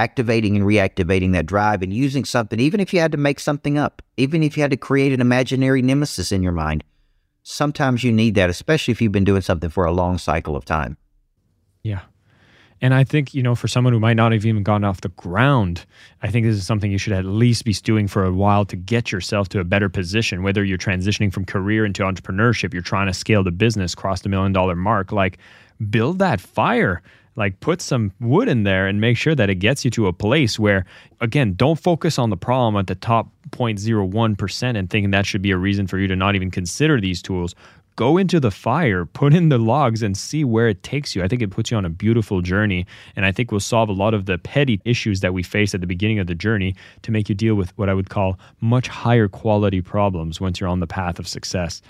activating 0.00 0.56
and 0.56 0.64
reactivating 0.64 1.32
that 1.32 1.44
drive 1.44 1.82
and 1.82 1.92
using 1.92 2.24
something, 2.24 2.58
even 2.58 2.80
if 2.80 2.94
you 2.94 3.00
had 3.00 3.12
to 3.12 3.18
make 3.18 3.38
something 3.38 3.76
up, 3.76 4.00
even 4.16 4.42
if 4.42 4.56
you 4.56 4.62
had 4.62 4.70
to 4.70 4.76
create 4.76 5.12
an 5.12 5.20
imaginary 5.20 5.82
nemesis 5.82 6.32
in 6.32 6.42
your 6.42 6.52
mind. 6.52 6.82
Sometimes 7.42 8.02
you 8.02 8.10
need 8.10 8.34
that, 8.34 8.48
especially 8.48 8.92
if 8.92 9.02
you've 9.02 9.12
been 9.12 9.24
doing 9.24 9.42
something 9.42 9.68
for 9.68 9.84
a 9.84 9.92
long 9.92 10.16
cycle 10.16 10.56
of 10.56 10.64
time. 10.64 10.96
Yeah. 11.82 12.00
And 12.82 12.94
I 12.94 13.04
think, 13.04 13.34
you 13.34 13.42
know, 13.42 13.54
for 13.54 13.68
someone 13.68 13.92
who 13.92 14.00
might 14.00 14.16
not 14.16 14.32
have 14.32 14.46
even 14.46 14.62
gotten 14.62 14.84
off 14.84 15.02
the 15.02 15.10
ground, 15.10 15.84
I 16.22 16.30
think 16.30 16.46
this 16.46 16.56
is 16.56 16.66
something 16.66 16.90
you 16.90 16.96
should 16.96 17.12
at 17.12 17.26
least 17.26 17.66
be 17.66 17.74
doing 17.74 18.08
for 18.08 18.24
a 18.24 18.32
while 18.32 18.64
to 18.64 18.76
get 18.76 19.12
yourself 19.12 19.50
to 19.50 19.60
a 19.60 19.64
better 19.64 19.90
position. 19.90 20.42
Whether 20.42 20.64
you're 20.64 20.78
transitioning 20.78 21.30
from 21.30 21.44
career 21.44 21.84
into 21.84 22.04
entrepreneurship, 22.04 22.72
you're 22.72 22.82
trying 22.82 23.08
to 23.08 23.12
scale 23.12 23.44
the 23.44 23.52
business, 23.52 23.94
cross 23.94 24.22
the 24.22 24.30
million 24.30 24.54
dollar 24.54 24.76
mark, 24.76 25.12
like 25.12 25.36
build 25.90 26.20
that 26.20 26.40
fire 26.40 27.02
like 27.36 27.58
put 27.60 27.80
some 27.80 28.12
wood 28.20 28.48
in 28.48 28.64
there 28.64 28.86
and 28.86 29.00
make 29.00 29.16
sure 29.16 29.34
that 29.34 29.50
it 29.50 29.56
gets 29.56 29.84
you 29.84 29.90
to 29.92 30.06
a 30.06 30.12
place 30.12 30.58
where 30.58 30.84
again 31.20 31.54
don't 31.54 31.80
focus 31.80 32.18
on 32.18 32.30
the 32.30 32.36
problem 32.36 32.76
at 32.76 32.86
the 32.86 32.94
top 32.94 33.28
0.01% 33.50 34.76
and 34.76 34.90
thinking 34.90 35.10
that 35.10 35.26
should 35.26 35.42
be 35.42 35.50
a 35.50 35.56
reason 35.56 35.86
for 35.86 35.98
you 35.98 36.06
to 36.08 36.16
not 36.16 36.34
even 36.34 36.50
consider 36.50 37.00
these 37.00 37.22
tools. 37.22 37.54
Go 37.96 38.16
into 38.16 38.40
the 38.40 38.50
fire 38.50 39.04
put 39.04 39.34
in 39.34 39.48
the 39.48 39.58
logs 39.58 40.02
and 40.02 40.16
see 40.16 40.44
where 40.44 40.68
it 40.68 40.82
takes 40.82 41.14
you. 41.14 41.22
I 41.22 41.28
think 41.28 41.42
it 41.42 41.50
puts 41.50 41.70
you 41.70 41.76
on 41.76 41.84
a 41.84 41.90
beautiful 41.90 42.40
journey 42.40 42.86
and 43.16 43.26
i 43.26 43.32
think 43.32 43.52
will 43.52 43.60
solve 43.60 43.88
a 43.88 43.92
lot 43.92 44.14
of 44.14 44.26
the 44.26 44.38
petty 44.38 44.80
issues 44.84 45.20
that 45.20 45.34
we 45.34 45.42
face 45.42 45.74
at 45.74 45.80
the 45.80 45.86
beginning 45.86 46.18
of 46.18 46.26
the 46.26 46.34
journey 46.34 46.74
to 47.02 47.10
make 47.10 47.28
you 47.28 47.34
deal 47.34 47.54
with 47.54 47.76
what 47.76 47.88
i 47.88 47.94
would 47.94 48.08
call 48.10 48.38
much 48.60 48.88
higher 48.88 49.28
quality 49.28 49.80
problems 49.80 50.40
once 50.40 50.60
you're 50.60 50.68
on 50.68 50.80
the 50.80 50.86
path 50.86 51.18
of 51.18 51.28
success 51.28 51.82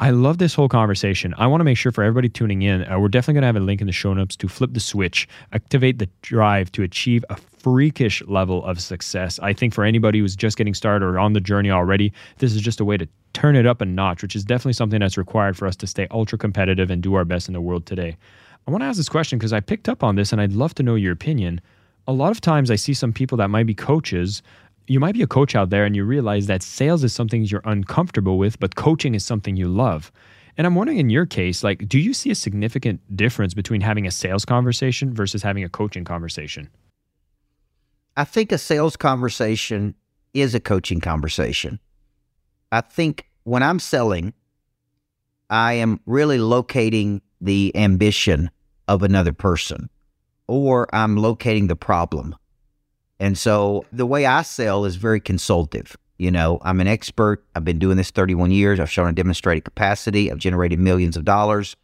I 0.00 0.10
love 0.10 0.38
this 0.38 0.54
whole 0.54 0.68
conversation. 0.68 1.34
I 1.38 1.48
want 1.48 1.60
to 1.60 1.64
make 1.64 1.76
sure 1.76 1.90
for 1.90 2.04
everybody 2.04 2.28
tuning 2.28 2.62
in, 2.62 2.88
uh, 2.88 3.00
we're 3.00 3.08
definitely 3.08 3.34
going 3.34 3.42
to 3.42 3.46
have 3.46 3.56
a 3.56 3.60
link 3.60 3.80
in 3.80 3.88
the 3.88 3.92
show 3.92 4.14
notes 4.14 4.36
to 4.36 4.46
flip 4.46 4.72
the 4.72 4.78
switch, 4.78 5.26
activate 5.52 5.98
the 5.98 6.08
drive 6.22 6.70
to 6.72 6.84
achieve 6.84 7.24
a 7.30 7.36
freakish 7.36 8.22
level 8.28 8.64
of 8.64 8.80
success. 8.80 9.40
I 9.40 9.52
think 9.52 9.74
for 9.74 9.82
anybody 9.84 10.20
who's 10.20 10.36
just 10.36 10.56
getting 10.56 10.74
started 10.74 11.04
or 11.04 11.18
on 11.18 11.32
the 11.32 11.40
journey 11.40 11.72
already, 11.72 12.12
this 12.38 12.54
is 12.54 12.60
just 12.60 12.78
a 12.78 12.84
way 12.84 12.96
to 12.96 13.08
turn 13.32 13.56
it 13.56 13.66
up 13.66 13.80
a 13.80 13.84
notch, 13.84 14.22
which 14.22 14.36
is 14.36 14.44
definitely 14.44 14.74
something 14.74 15.00
that's 15.00 15.18
required 15.18 15.56
for 15.56 15.66
us 15.66 15.74
to 15.76 15.86
stay 15.88 16.06
ultra 16.12 16.38
competitive 16.38 16.92
and 16.92 17.02
do 17.02 17.14
our 17.14 17.24
best 17.24 17.48
in 17.48 17.54
the 17.54 17.60
world 17.60 17.84
today. 17.84 18.16
I 18.68 18.70
want 18.70 18.82
to 18.82 18.86
ask 18.86 18.98
this 18.98 19.08
question 19.08 19.36
because 19.36 19.52
I 19.52 19.58
picked 19.58 19.88
up 19.88 20.04
on 20.04 20.14
this 20.14 20.30
and 20.30 20.40
I'd 20.40 20.52
love 20.52 20.74
to 20.76 20.84
know 20.84 20.94
your 20.94 21.12
opinion. 21.12 21.60
A 22.06 22.12
lot 22.12 22.30
of 22.30 22.40
times 22.40 22.70
I 22.70 22.76
see 22.76 22.94
some 22.94 23.12
people 23.12 23.36
that 23.38 23.48
might 23.48 23.66
be 23.66 23.74
coaches 23.74 24.42
you 24.88 25.00
might 25.00 25.14
be 25.14 25.22
a 25.22 25.26
coach 25.26 25.54
out 25.54 25.70
there 25.70 25.84
and 25.84 25.94
you 25.94 26.04
realize 26.04 26.46
that 26.46 26.62
sales 26.62 27.04
is 27.04 27.12
something 27.12 27.44
you're 27.44 27.62
uncomfortable 27.64 28.38
with, 28.38 28.58
but 28.58 28.74
coaching 28.74 29.14
is 29.14 29.24
something 29.24 29.56
you 29.56 29.68
love. 29.68 30.10
And 30.56 30.66
I'm 30.66 30.74
wondering 30.74 30.98
in 30.98 31.10
your 31.10 31.26
case, 31.26 31.62
like, 31.62 31.86
do 31.88 31.98
you 31.98 32.12
see 32.12 32.30
a 32.30 32.34
significant 32.34 33.00
difference 33.14 33.54
between 33.54 33.80
having 33.80 34.06
a 34.06 34.10
sales 34.10 34.44
conversation 34.44 35.14
versus 35.14 35.42
having 35.42 35.62
a 35.62 35.68
coaching 35.68 36.04
conversation? 36.04 36.68
I 38.16 38.24
think 38.24 38.50
a 38.50 38.58
sales 38.58 38.96
conversation 38.96 39.94
is 40.34 40.54
a 40.54 40.60
coaching 40.60 41.00
conversation. 41.00 41.78
I 42.72 42.80
think 42.80 43.28
when 43.44 43.62
I'm 43.62 43.78
selling, 43.78 44.32
I 45.48 45.74
am 45.74 46.00
really 46.06 46.38
locating 46.38 47.22
the 47.40 47.72
ambition 47.76 48.50
of 48.88 49.02
another 49.02 49.32
person, 49.32 49.88
or 50.48 50.92
I'm 50.92 51.16
locating 51.16 51.68
the 51.68 51.76
problem 51.76 52.34
and 53.20 53.36
so 53.36 53.84
the 53.92 54.06
way 54.06 54.26
I 54.26 54.42
sell 54.42 54.84
is 54.84 54.96
very 54.96 55.20
consultative. 55.20 55.96
You 56.18 56.30
know, 56.30 56.58
I'm 56.62 56.80
an 56.80 56.88
expert. 56.88 57.44
I've 57.54 57.64
been 57.64 57.78
doing 57.78 57.96
this 57.96 58.10
31 58.10 58.50
years. 58.50 58.80
I've 58.80 58.90
shown 58.90 59.08
a 59.08 59.12
demonstrated 59.12 59.64
capacity. 59.64 60.30
I've 60.30 60.38
generated 60.38 60.80
millions 60.80 61.16
of 61.16 61.24
dollars. 61.24 61.76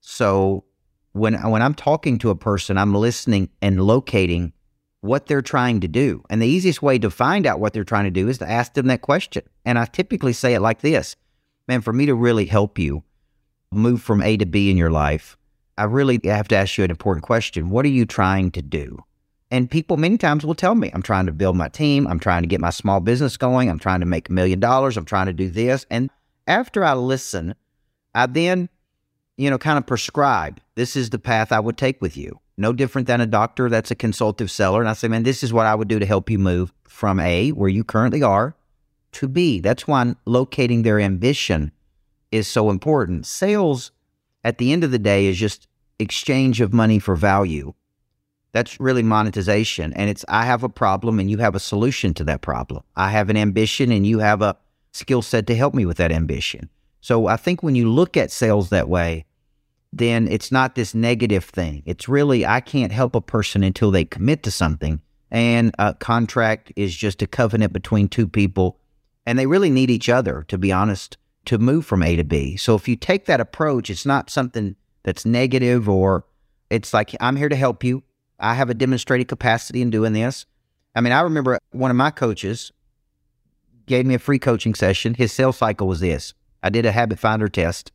So 0.00 0.64
when 1.12 1.34
when 1.50 1.62
I'm 1.62 1.74
talking 1.74 2.18
to 2.18 2.30
a 2.30 2.36
person, 2.36 2.78
I'm 2.78 2.94
listening 2.94 3.50
and 3.62 3.80
locating 3.80 4.52
what 5.00 5.26
they're 5.26 5.42
trying 5.42 5.80
to 5.80 5.88
do. 5.88 6.24
And 6.30 6.40
the 6.40 6.46
easiest 6.46 6.82
way 6.82 6.98
to 6.98 7.10
find 7.10 7.46
out 7.46 7.60
what 7.60 7.74
they're 7.74 7.84
trying 7.84 8.04
to 8.04 8.10
do 8.10 8.28
is 8.28 8.38
to 8.38 8.50
ask 8.50 8.72
them 8.72 8.86
that 8.86 9.02
question. 9.02 9.42
And 9.66 9.78
I 9.78 9.84
typically 9.84 10.32
say 10.32 10.54
it 10.54 10.60
like 10.60 10.80
this. 10.80 11.14
Man, 11.68 11.82
for 11.82 11.92
me 11.92 12.06
to 12.06 12.14
really 12.14 12.46
help 12.46 12.78
you 12.78 13.02
move 13.70 14.00
from 14.00 14.22
A 14.22 14.38
to 14.38 14.46
B 14.46 14.70
in 14.70 14.78
your 14.78 14.90
life, 14.90 15.36
I 15.76 15.84
really 15.84 16.20
have 16.24 16.48
to 16.48 16.56
ask 16.56 16.78
you 16.78 16.84
an 16.84 16.90
important 16.90 17.24
question. 17.24 17.68
What 17.68 17.84
are 17.84 17.90
you 17.90 18.06
trying 18.06 18.50
to 18.52 18.62
do? 18.62 19.04
And 19.54 19.70
people 19.70 19.96
many 19.96 20.18
times 20.18 20.44
will 20.44 20.56
tell 20.56 20.74
me, 20.74 20.90
I'm 20.92 21.00
trying 21.00 21.26
to 21.26 21.32
build 21.32 21.56
my 21.56 21.68
team. 21.68 22.08
I'm 22.08 22.18
trying 22.18 22.42
to 22.42 22.48
get 22.48 22.60
my 22.60 22.70
small 22.70 22.98
business 22.98 23.36
going. 23.36 23.70
I'm 23.70 23.78
trying 23.78 24.00
to 24.00 24.06
make 24.06 24.28
a 24.28 24.32
million 24.32 24.58
dollars. 24.58 24.96
I'm 24.96 25.04
trying 25.04 25.26
to 25.26 25.32
do 25.32 25.48
this. 25.48 25.86
And 25.90 26.10
after 26.48 26.84
I 26.84 26.94
listen, 26.94 27.54
I 28.16 28.26
then, 28.26 28.68
you 29.36 29.48
know, 29.48 29.56
kind 29.56 29.78
of 29.78 29.86
prescribe 29.86 30.60
this 30.74 30.96
is 30.96 31.10
the 31.10 31.20
path 31.20 31.52
I 31.52 31.60
would 31.60 31.76
take 31.76 32.02
with 32.02 32.16
you. 32.16 32.40
No 32.56 32.72
different 32.72 33.06
than 33.06 33.20
a 33.20 33.28
doctor 33.28 33.68
that's 33.68 33.92
a 33.92 33.94
consultative 33.94 34.50
seller. 34.50 34.80
And 34.80 34.88
I 34.88 34.92
say, 34.92 35.06
man, 35.06 35.22
this 35.22 35.44
is 35.44 35.52
what 35.52 35.66
I 35.66 35.76
would 35.76 35.86
do 35.86 36.00
to 36.00 36.06
help 36.06 36.30
you 36.30 36.38
move 36.40 36.72
from 36.82 37.20
A, 37.20 37.50
where 37.50 37.70
you 37.70 37.84
currently 37.84 38.24
are, 38.24 38.56
to 39.12 39.28
B. 39.28 39.60
That's 39.60 39.86
why 39.86 40.16
locating 40.26 40.82
their 40.82 40.98
ambition 40.98 41.70
is 42.32 42.48
so 42.48 42.70
important. 42.70 43.24
Sales, 43.24 43.92
at 44.42 44.58
the 44.58 44.72
end 44.72 44.82
of 44.82 44.90
the 44.90 44.98
day, 44.98 45.26
is 45.26 45.38
just 45.38 45.68
exchange 46.00 46.60
of 46.60 46.72
money 46.72 46.98
for 46.98 47.14
value. 47.14 47.72
That's 48.54 48.78
really 48.78 49.02
monetization. 49.02 49.92
And 49.94 50.08
it's, 50.08 50.24
I 50.28 50.44
have 50.44 50.62
a 50.62 50.68
problem 50.68 51.18
and 51.18 51.28
you 51.28 51.38
have 51.38 51.56
a 51.56 51.60
solution 51.60 52.14
to 52.14 52.24
that 52.24 52.40
problem. 52.40 52.84
I 52.94 53.10
have 53.10 53.28
an 53.28 53.36
ambition 53.36 53.90
and 53.90 54.06
you 54.06 54.20
have 54.20 54.42
a 54.42 54.56
skill 54.92 55.22
set 55.22 55.48
to 55.48 55.56
help 55.56 55.74
me 55.74 55.84
with 55.84 55.96
that 55.96 56.12
ambition. 56.12 56.70
So 57.00 57.26
I 57.26 57.36
think 57.36 57.64
when 57.64 57.74
you 57.74 57.90
look 57.90 58.16
at 58.16 58.30
sales 58.30 58.70
that 58.70 58.88
way, 58.88 59.24
then 59.92 60.28
it's 60.28 60.52
not 60.52 60.76
this 60.76 60.94
negative 60.94 61.44
thing. 61.44 61.82
It's 61.84 62.08
really, 62.08 62.46
I 62.46 62.60
can't 62.60 62.92
help 62.92 63.16
a 63.16 63.20
person 63.20 63.64
until 63.64 63.90
they 63.90 64.04
commit 64.04 64.44
to 64.44 64.52
something. 64.52 65.00
And 65.32 65.74
a 65.80 65.92
contract 65.94 66.72
is 66.76 66.94
just 66.94 67.22
a 67.22 67.26
covenant 67.26 67.72
between 67.72 68.06
two 68.06 68.28
people. 68.28 68.78
And 69.26 69.36
they 69.36 69.46
really 69.46 69.70
need 69.70 69.90
each 69.90 70.08
other, 70.08 70.44
to 70.46 70.56
be 70.56 70.70
honest, 70.70 71.16
to 71.46 71.58
move 71.58 71.86
from 71.86 72.04
A 72.04 72.14
to 72.14 72.24
B. 72.24 72.56
So 72.56 72.76
if 72.76 72.86
you 72.86 72.94
take 72.94 73.26
that 73.26 73.40
approach, 73.40 73.90
it's 73.90 74.06
not 74.06 74.30
something 74.30 74.76
that's 75.02 75.26
negative 75.26 75.88
or 75.88 76.24
it's 76.70 76.94
like, 76.94 77.16
I'm 77.18 77.34
here 77.34 77.48
to 77.48 77.56
help 77.56 77.82
you. 77.82 78.04
I 78.38 78.54
have 78.54 78.70
a 78.70 78.74
demonstrated 78.74 79.28
capacity 79.28 79.82
in 79.82 79.90
doing 79.90 80.12
this. 80.12 80.46
I 80.94 81.00
mean, 81.00 81.12
I 81.12 81.20
remember 81.20 81.58
one 81.72 81.90
of 81.90 81.96
my 81.96 82.10
coaches 82.10 82.72
gave 83.86 84.06
me 84.06 84.14
a 84.14 84.18
free 84.18 84.38
coaching 84.38 84.74
session. 84.74 85.14
His 85.14 85.32
sales 85.32 85.56
cycle 85.56 85.86
was 85.86 86.00
this. 86.00 86.34
I 86.62 86.70
did 86.70 86.86
a 86.86 86.92
habit 86.92 87.18
finder 87.18 87.48
test. 87.48 87.92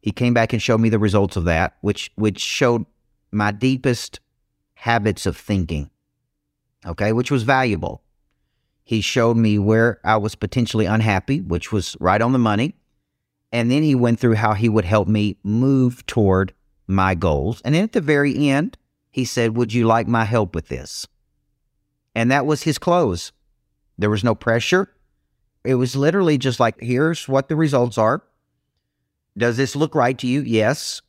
He 0.00 0.10
came 0.10 0.34
back 0.34 0.52
and 0.52 0.62
showed 0.62 0.80
me 0.80 0.88
the 0.88 0.98
results 0.98 1.36
of 1.36 1.44
that, 1.44 1.76
which 1.80 2.10
which 2.14 2.40
showed 2.40 2.86
my 3.32 3.50
deepest 3.50 4.20
habits 4.74 5.26
of 5.26 5.36
thinking. 5.36 5.90
Okay, 6.86 7.12
which 7.12 7.30
was 7.30 7.42
valuable. 7.42 8.02
He 8.84 9.00
showed 9.00 9.36
me 9.36 9.58
where 9.58 10.00
I 10.04 10.16
was 10.16 10.34
potentially 10.34 10.86
unhappy, 10.86 11.40
which 11.40 11.72
was 11.72 11.96
right 12.00 12.22
on 12.22 12.32
the 12.32 12.38
money. 12.38 12.74
And 13.52 13.70
then 13.70 13.82
he 13.82 13.94
went 13.94 14.20
through 14.20 14.34
how 14.34 14.54
he 14.54 14.68
would 14.68 14.84
help 14.84 15.08
me 15.08 15.36
move 15.42 16.06
toward 16.06 16.52
my 16.86 17.14
goals. 17.14 17.60
And 17.64 17.74
then 17.74 17.84
at 17.84 17.92
the 17.92 18.00
very 18.00 18.48
end, 18.48 18.78
he 19.10 19.24
said, 19.24 19.56
Would 19.56 19.72
you 19.72 19.86
like 19.86 20.06
my 20.08 20.24
help 20.24 20.54
with 20.54 20.68
this? 20.68 21.06
And 22.14 22.30
that 22.30 22.46
was 22.46 22.62
his 22.62 22.78
close. 22.78 23.32
There 23.96 24.10
was 24.10 24.24
no 24.24 24.34
pressure. 24.34 24.92
It 25.64 25.74
was 25.74 25.96
literally 25.96 26.38
just 26.38 26.60
like, 26.60 26.76
Here's 26.80 27.28
what 27.28 27.48
the 27.48 27.56
results 27.56 27.98
are. 27.98 28.22
Does 29.36 29.56
this 29.56 29.76
look 29.76 29.94
right 29.94 30.18
to 30.18 30.26
you? 30.26 30.40
Yes. 30.42 31.02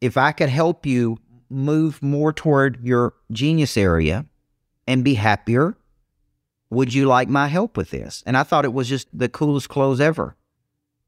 if 0.00 0.16
I 0.16 0.32
could 0.32 0.48
help 0.50 0.84
you 0.86 1.18
move 1.50 2.02
more 2.02 2.32
toward 2.32 2.78
your 2.84 3.14
genius 3.32 3.76
area 3.76 4.26
and 4.86 5.02
be 5.04 5.14
happier, 5.14 5.76
would 6.70 6.92
you 6.92 7.06
like 7.06 7.28
my 7.28 7.48
help 7.48 7.76
with 7.76 7.90
this? 7.90 8.22
And 8.26 8.36
I 8.36 8.42
thought 8.42 8.64
it 8.64 8.72
was 8.72 8.88
just 8.88 9.08
the 9.16 9.28
coolest 9.28 9.68
close 9.68 10.00
ever 10.00 10.36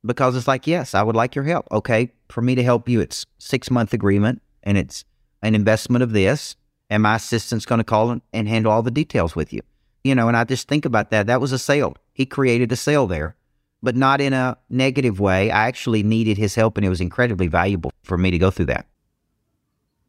because 0.05 0.37
it's 0.37 0.49
like, 0.49 0.67
yes, 0.67 0.95
I 0.95 1.03
would 1.03 1.17
like 1.17 1.35
your 1.35 1.45
help. 1.45 1.67
Okay, 1.73 2.13
for 2.29 2.41
me 2.43 2.55
to 2.55 2.63
help 2.63 2.89
you, 2.89 3.01
it's 3.01 3.27
six 3.39 3.71
month 3.71 3.93
agreement 3.93 4.41
and 4.63 4.79
it's 4.79 5.05
an 5.47 5.55
investment 5.55 6.03
of 6.03 6.13
this, 6.13 6.57
and 6.91 7.03
my 7.03 7.17
assistant's 7.17 7.65
going 7.65 7.79
to 7.79 7.85
call 7.85 8.21
and 8.33 8.49
handle 8.49 8.73
all 8.73 8.83
the 8.83 8.91
details 8.91 9.37
with 9.37 9.53
you. 9.53 9.63
You 10.05 10.15
know, 10.15 10.29
and 10.29 10.37
I 10.37 10.45
just 10.45 10.69
think 10.69 10.85
about 10.85 11.11
that. 11.11 11.27
That 11.27 11.41
was 11.41 11.53
a 11.53 11.59
sale. 11.59 11.97
He 12.13 12.27
created 12.27 12.71
a 12.73 12.77
sale 12.77 13.07
there, 13.07 13.37
but 13.83 13.97
not 13.97 14.21
in 14.21 14.33
a 14.33 14.57
negative 14.71 15.21
way. 15.21 15.51
I 15.51 15.67
actually 15.67 16.03
needed 16.03 16.37
his 16.37 16.55
help, 16.55 16.77
and 16.77 16.85
it 16.85 16.89
was 16.89 17.01
incredibly 17.01 17.47
valuable 17.47 17.93
for 18.03 18.19
me 18.19 18.31
to 18.31 18.39
go 18.39 18.51
through 18.51 18.67
that. 18.67 18.87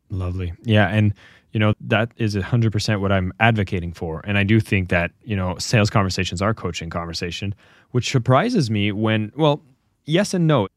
Lovely. 0.10 0.54
Yeah. 0.64 0.88
And, 0.88 1.14
you 1.52 1.60
know, 1.60 1.74
that 1.82 2.12
is 2.18 2.36
100% 2.36 3.02
what 3.02 3.12
I'm 3.12 3.34
advocating 3.40 3.92
for. 3.92 4.22
And 4.24 4.38
I 4.38 4.44
do 4.44 4.60
think 4.60 4.90
that, 4.90 5.12
you 5.24 5.36
know, 5.36 5.58
sales 5.58 5.90
conversations 5.90 6.42
are 6.42 6.54
coaching 6.54 6.90
conversation, 6.90 7.54
which 7.92 8.10
surprises 8.10 8.70
me 8.70 8.92
when, 8.92 9.32
well, 9.36 9.62
yes 10.06 10.34
and 10.34 10.48
no. 10.48 10.68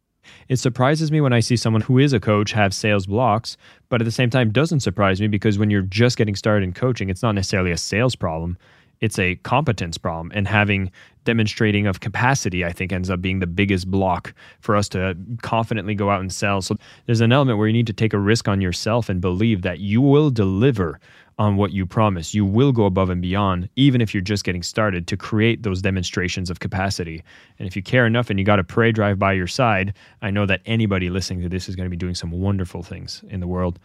It 0.48 0.56
surprises 0.56 1.12
me 1.12 1.20
when 1.20 1.32
I 1.32 1.40
see 1.40 1.56
someone 1.56 1.82
who 1.82 1.98
is 1.98 2.12
a 2.12 2.20
coach 2.20 2.52
have 2.52 2.74
sales 2.74 3.06
blocks, 3.06 3.56
but 3.88 4.00
at 4.00 4.04
the 4.04 4.10
same 4.10 4.30
time 4.30 4.50
doesn't 4.50 4.80
surprise 4.80 5.20
me 5.20 5.28
because 5.28 5.58
when 5.58 5.70
you're 5.70 5.82
just 5.82 6.16
getting 6.16 6.36
started 6.36 6.64
in 6.64 6.72
coaching, 6.72 7.10
it's 7.10 7.22
not 7.22 7.34
necessarily 7.34 7.70
a 7.70 7.76
sales 7.76 8.16
problem 8.16 8.56
it's 9.00 9.18
a 9.18 9.36
competence 9.36 9.98
problem 9.98 10.30
and 10.34 10.46
having 10.46 10.90
demonstrating 11.24 11.86
of 11.86 12.00
capacity 12.00 12.64
i 12.64 12.72
think 12.72 12.92
ends 12.92 13.10
up 13.10 13.20
being 13.20 13.40
the 13.40 13.46
biggest 13.46 13.90
block 13.90 14.34
for 14.60 14.76
us 14.76 14.88
to 14.88 15.16
confidently 15.42 15.94
go 15.94 16.10
out 16.10 16.20
and 16.20 16.32
sell. 16.32 16.62
So 16.62 16.76
there's 17.06 17.20
an 17.20 17.32
element 17.32 17.58
where 17.58 17.66
you 17.66 17.72
need 17.72 17.86
to 17.86 17.92
take 17.92 18.12
a 18.12 18.18
risk 18.18 18.48
on 18.48 18.60
yourself 18.60 19.08
and 19.08 19.20
believe 19.20 19.62
that 19.62 19.80
you 19.80 20.00
will 20.00 20.30
deliver 20.30 21.00
on 21.38 21.56
what 21.56 21.72
you 21.72 21.86
promise. 21.86 22.34
You 22.34 22.44
will 22.44 22.72
go 22.72 22.84
above 22.84 23.08
and 23.08 23.22
beyond 23.22 23.68
even 23.76 24.00
if 24.00 24.12
you're 24.12 24.20
just 24.20 24.44
getting 24.44 24.62
started 24.62 25.06
to 25.06 25.16
create 25.16 25.62
those 25.62 25.80
demonstrations 25.80 26.50
of 26.50 26.60
capacity. 26.60 27.22
And 27.58 27.66
if 27.66 27.74
you 27.74 27.82
care 27.82 28.06
enough 28.06 28.28
and 28.28 28.38
you 28.38 28.44
got 28.44 28.58
a 28.58 28.64
prey 28.64 28.92
drive 28.92 29.18
by 29.18 29.32
your 29.32 29.46
side 29.46 29.94
i 30.22 30.30
know 30.30 30.46
that 30.46 30.60
anybody 30.66 31.10
listening 31.10 31.42
to 31.42 31.48
this 31.48 31.68
is 31.68 31.76
going 31.76 31.86
to 31.86 31.90
be 31.90 31.96
doing 31.96 32.14
some 32.14 32.30
wonderful 32.30 32.82
things 32.82 33.22
in 33.28 33.40
the 33.40 33.46
world. 33.46 33.78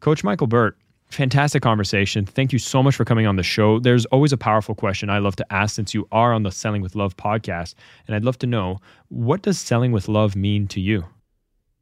Coach 0.00 0.22
michael 0.24 0.46
burt 0.46 0.76
Fantastic 1.12 1.62
conversation. 1.62 2.24
Thank 2.24 2.54
you 2.54 2.58
so 2.58 2.82
much 2.82 2.96
for 2.96 3.04
coming 3.04 3.26
on 3.26 3.36
the 3.36 3.42
show. 3.42 3.78
There's 3.78 4.06
always 4.06 4.32
a 4.32 4.38
powerful 4.38 4.74
question 4.74 5.10
I 5.10 5.18
love 5.18 5.36
to 5.36 5.52
ask 5.52 5.74
since 5.74 5.92
you 5.92 6.08
are 6.10 6.32
on 6.32 6.42
the 6.42 6.50
Selling 6.50 6.80
with 6.80 6.94
Love 6.96 7.18
podcast. 7.18 7.74
And 8.06 8.16
I'd 8.16 8.24
love 8.24 8.38
to 8.38 8.46
know 8.46 8.78
what 9.08 9.42
does 9.42 9.58
selling 9.58 9.92
with 9.92 10.08
love 10.08 10.34
mean 10.34 10.66
to 10.68 10.80
you? 10.80 11.04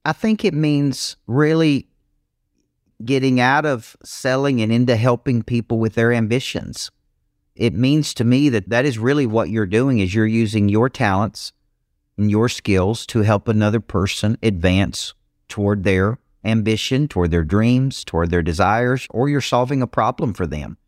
I 0.05 0.15
think 0.15 0.45
it 0.45 0.53
means 0.53 1.17
really 1.29 1.87
getting 3.05 3.39
out 3.39 3.65
of 3.65 3.97
selling 4.03 4.61
and 4.63 4.73
into 4.73 4.97
helping 4.97 5.45
people 5.45 5.79
with 5.79 5.95
their 5.95 6.13
ambitions. 6.13 6.91
It 7.55 7.73
means 7.73 8.13
to 8.15 8.25
me 8.25 8.49
that 8.49 8.69
that 8.71 8.85
is 8.85 8.99
really 8.99 9.27
what 9.27 9.49
you're 9.49 9.65
doing 9.65 10.01
is 10.01 10.13
you're 10.13 10.27
using 10.27 10.69
your 10.69 10.89
talents 10.89 11.53
and 12.19 12.33
your 12.33 12.49
skills 12.49 13.07
to 13.07 13.21
help 13.21 13.47
another 13.47 13.79
person 13.79 14.39
advance 14.43 15.15
toward 15.49 15.85
their 15.85 16.19
ambition, 16.45 17.09
toward 17.09 17.31
their 17.31 17.45
dreams, 17.45 18.05
toward 18.05 18.31
their 18.31 18.43
desires, 18.43 19.07
or 19.11 19.29
you're 19.29 19.41
solving 19.41 19.83
a 19.83 19.87
problem 19.87 20.33
for 20.33 20.47
them. 20.47 20.79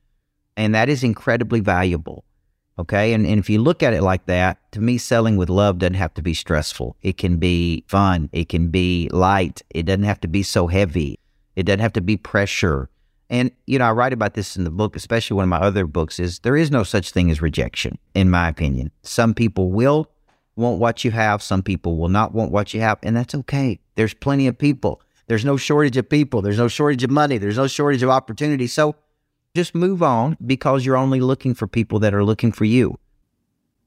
And 0.57 0.75
that 0.75 0.88
is 0.88 1.03
incredibly 1.03 1.61
valuable. 1.61 2.25
Okay. 2.79 3.12
And, 3.12 3.27
and 3.27 3.38
if 3.38 3.51
you 3.51 3.61
look 3.61 3.83
at 3.83 3.93
it 3.93 4.03
like 4.03 4.27
that, 4.27 4.59
to 4.73 4.81
me, 4.81 4.97
selling 4.97 5.37
with 5.37 5.51
love 5.51 5.79
doesn't 5.79 5.95
have 5.95 6.15
to 6.15 6.23
be 6.23 6.35
stressful. 6.35 6.97
It 7.03 7.19
can 7.19 7.37
be 7.37 7.85
fun. 7.87 8.31
It 8.33 8.49
can 8.49 8.69
be 8.69 9.09
light. 9.12 9.62
It 9.71 9.85
doesn't 9.85 10.05
have 10.05 10.21
to 10.23 10.29
be 10.29 10.43
so 10.43 10.67
heavy. 10.67 11.19
It 11.55 11.65
doesn't 11.65 11.81
have 11.81 11.93
to 11.95 12.01
be 12.01 12.17
pressure. 12.17 12.88
And, 13.29 13.51
you 13.67 13.79
know, 13.79 13.87
I 13.87 13.93
write 13.93 14.12
about 14.12 14.35
this 14.35 14.57
in 14.57 14.65
the 14.65 14.71
book, 14.71 14.97
especially 14.97 15.37
one 15.37 15.45
of 15.45 15.49
my 15.49 15.59
other 15.59 15.87
books, 15.87 16.19
is 16.19 16.38
there 16.41 16.57
is 16.57 16.71
no 16.71 16.83
such 16.83 17.11
thing 17.11 17.31
as 17.31 17.41
rejection, 17.41 17.99
in 18.15 18.31
my 18.31 18.49
opinion. 18.49 18.91
Some 19.03 19.33
people 19.35 19.71
will 19.71 20.11
want 20.57 20.79
what 20.79 21.05
you 21.05 21.11
have, 21.11 21.43
some 21.43 21.62
people 21.62 21.97
will 21.97 22.09
not 22.09 22.35
want 22.35 22.53
what 22.53 22.75
you 22.75 22.81
have, 22.81 22.99
and 23.03 23.17
that's 23.17 23.35
okay. 23.35 23.81
There's 23.95 24.12
plenty 24.12 24.47
of 24.47 24.59
people 24.59 25.01
there's 25.33 25.47
no 25.47 25.57
shortage 25.57 25.97
of 25.97 26.11
people. 26.11 26.42
There's 26.42 26.59
no 26.59 26.68
shortage 26.68 27.03
of 27.05 27.11
money. 27.11 27.38
There's 27.38 27.57
no 27.57 27.66
shortage 27.66 28.03
of 28.03 28.11
opportunity. 28.11 28.66
So 28.66 28.97
just 29.57 29.75
move 29.75 30.03
on 30.03 30.37
because 30.45 30.85
you're 30.85 30.99
only 30.99 31.21
looking 31.21 31.55
for 31.55 31.66
people 31.66 31.99
that 32.01 32.12
are 32.12 32.23
looking 32.23 32.53
for 32.53 32.66
you. 32.66 32.99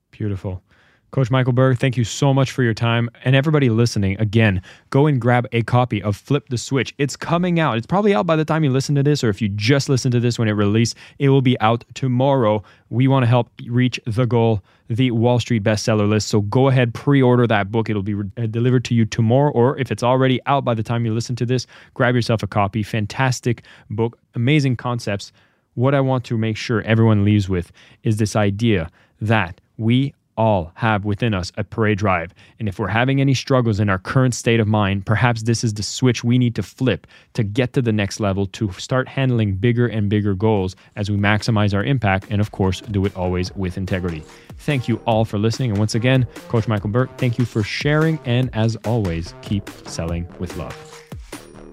Beautiful. 0.09 0.63
Coach 1.11 1.31
Michael 1.31 1.53
Burt, 1.53 1.79
thank 1.79 1.95
you 1.95 2.03
so 2.03 2.33
much 2.33 2.51
for 2.51 2.61
your 2.61 2.73
time. 2.73 3.09
And 3.23 3.37
everybody 3.37 3.69
listening, 3.69 4.19
again, 4.19 4.61
go 4.89 5.07
and 5.07 5.21
grab 5.21 5.47
a 5.53 5.61
copy 5.61 6.03
of 6.03 6.17
Flip 6.17 6.47
the 6.49 6.57
Switch. 6.57 6.93
It's 6.97 7.15
coming 7.15 7.57
out. 7.57 7.77
It's 7.77 7.87
probably 7.87 8.13
out 8.13 8.25
by 8.25 8.35
the 8.35 8.43
time 8.43 8.65
you 8.65 8.69
listen 8.69 8.95
to 8.95 9.03
this, 9.03 9.23
or 9.23 9.29
if 9.29 9.41
you 9.41 9.47
just 9.47 9.87
listen 9.87 10.11
to 10.11 10.19
this 10.19 10.37
when 10.37 10.49
it 10.49 10.53
released, 10.53 10.97
it 11.17 11.29
will 11.29 11.41
be 11.41 11.57
out 11.61 11.85
tomorrow. 11.93 12.61
We 12.89 13.07
want 13.07 13.23
to 13.23 13.27
help 13.27 13.49
reach 13.67 13.97
the 14.05 14.25
goal, 14.25 14.61
the 14.89 15.11
Wall 15.11 15.39
Street 15.39 15.63
bestseller 15.63 16.09
list. 16.09 16.27
So 16.27 16.41
go 16.41 16.67
ahead, 16.67 16.93
pre 16.93 17.21
order 17.21 17.47
that 17.47 17.71
book. 17.71 17.89
It'll 17.89 18.03
be 18.03 18.15
re- 18.15 18.31
uh, 18.35 18.47
delivered 18.47 18.83
to 18.85 18.93
you 18.93 19.05
tomorrow, 19.05 19.51
or 19.51 19.77
if 19.79 19.91
it's 19.91 20.03
already 20.03 20.41
out 20.47 20.65
by 20.65 20.73
the 20.73 20.83
time 20.83 21.05
you 21.05 21.13
listen 21.13 21.35
to 21.37 21.45
this, 21.45 21.65
grab 21.93 22.13
yourself 22.15 22.43
a 22.43 22.47
copy. 22.47 22.83
Fantastic 22.83 23.63
book, 23.89 24.19
amazing 24.33 24.75
concepts. 24.75 25.31
What 25.75 25.95
I 25.95 26.01
want 26.01 26.25
to 26.25 26.37
make 26.37 26.57
sure 26.57 26.81
everyone 26.81 27.23
leaves 27.23 27.47
with 27.47 27.71
is 28.03 28.17
this 28.17 28.35
idea 28.35 28.89
that 29.21 29.61
we 29.77 30.13
all 30.37 30.71
have 30.75 31.05
within 31.05 31.33
us 31.33 31.51
a 31.57 31.63
prey 31.63 31.95
drive. 31.95 32.33
And 32.59 32.67
if 32.67 32.79
we're 32.79 32.87
having 32.87 33.21
any 33.21 33.33
struggles 33.33 33.79
in 33.79 33.89
our 33.89 33.99
current 33.99 34.33
state 34.33 34.59
of 34.59 34.67
mind, 34.67 35.05
perhaps 35.05 35.43
this 35.43 35.63
is 35.63 35.73
the 35.73 35.83
switch 35.83 36.23
we 36.23 36.37
need 36.37 36.55
to 36.55 36.63
flip 36.63 37.07
to 37.33 37.43
get 37.43 37.73
to 37.73 37.81
the 37.81 37.91
next 37.91 38.19
level 38.19 38.45
to 38.47 38.71
start 38.73 39.07
handling 39.07 39.55
bigger 39.55 39.87
and 39.87 40.09
bigger 40.09 40.33
goals 40.33 40.75
as 40.95 41.09
we 41.09 41.17
maximize 41.17 41.73
our 41.73 41.83
impact 41.83 42.27
and, 42.29 42.41
of 42.41 42.51
course, 42.51 42.81
do 42.81 43.05
it 43.05 43.15
always 43.15 43.53
with 43.55 43.77
integrity. 43.77 44.23
Thank 44.57 44.87
you 44.87 44.97
all 45.05 45.25
for 45.25 45.37
listening. 45.37 45.71
And 45.71 45.79
once 45.79 45.95
again, 45.95 46.25
Coach 46.47 46.67
Michael 46.67 46.89
Burt, 46.89 47.09
thank 47.17 47.37
you 47.37 47.45
for 47.45 47.63
sharing. 47.63 48.19
And 48.25 48.49
as 48.53 48.75
always, 48.77 49.33
keep 49.41 49.69
selling 49.85 50.27
with 50.39 50.55
love. 50.57 50.75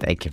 Thank 0.01 0.25
you. 0.25 0.33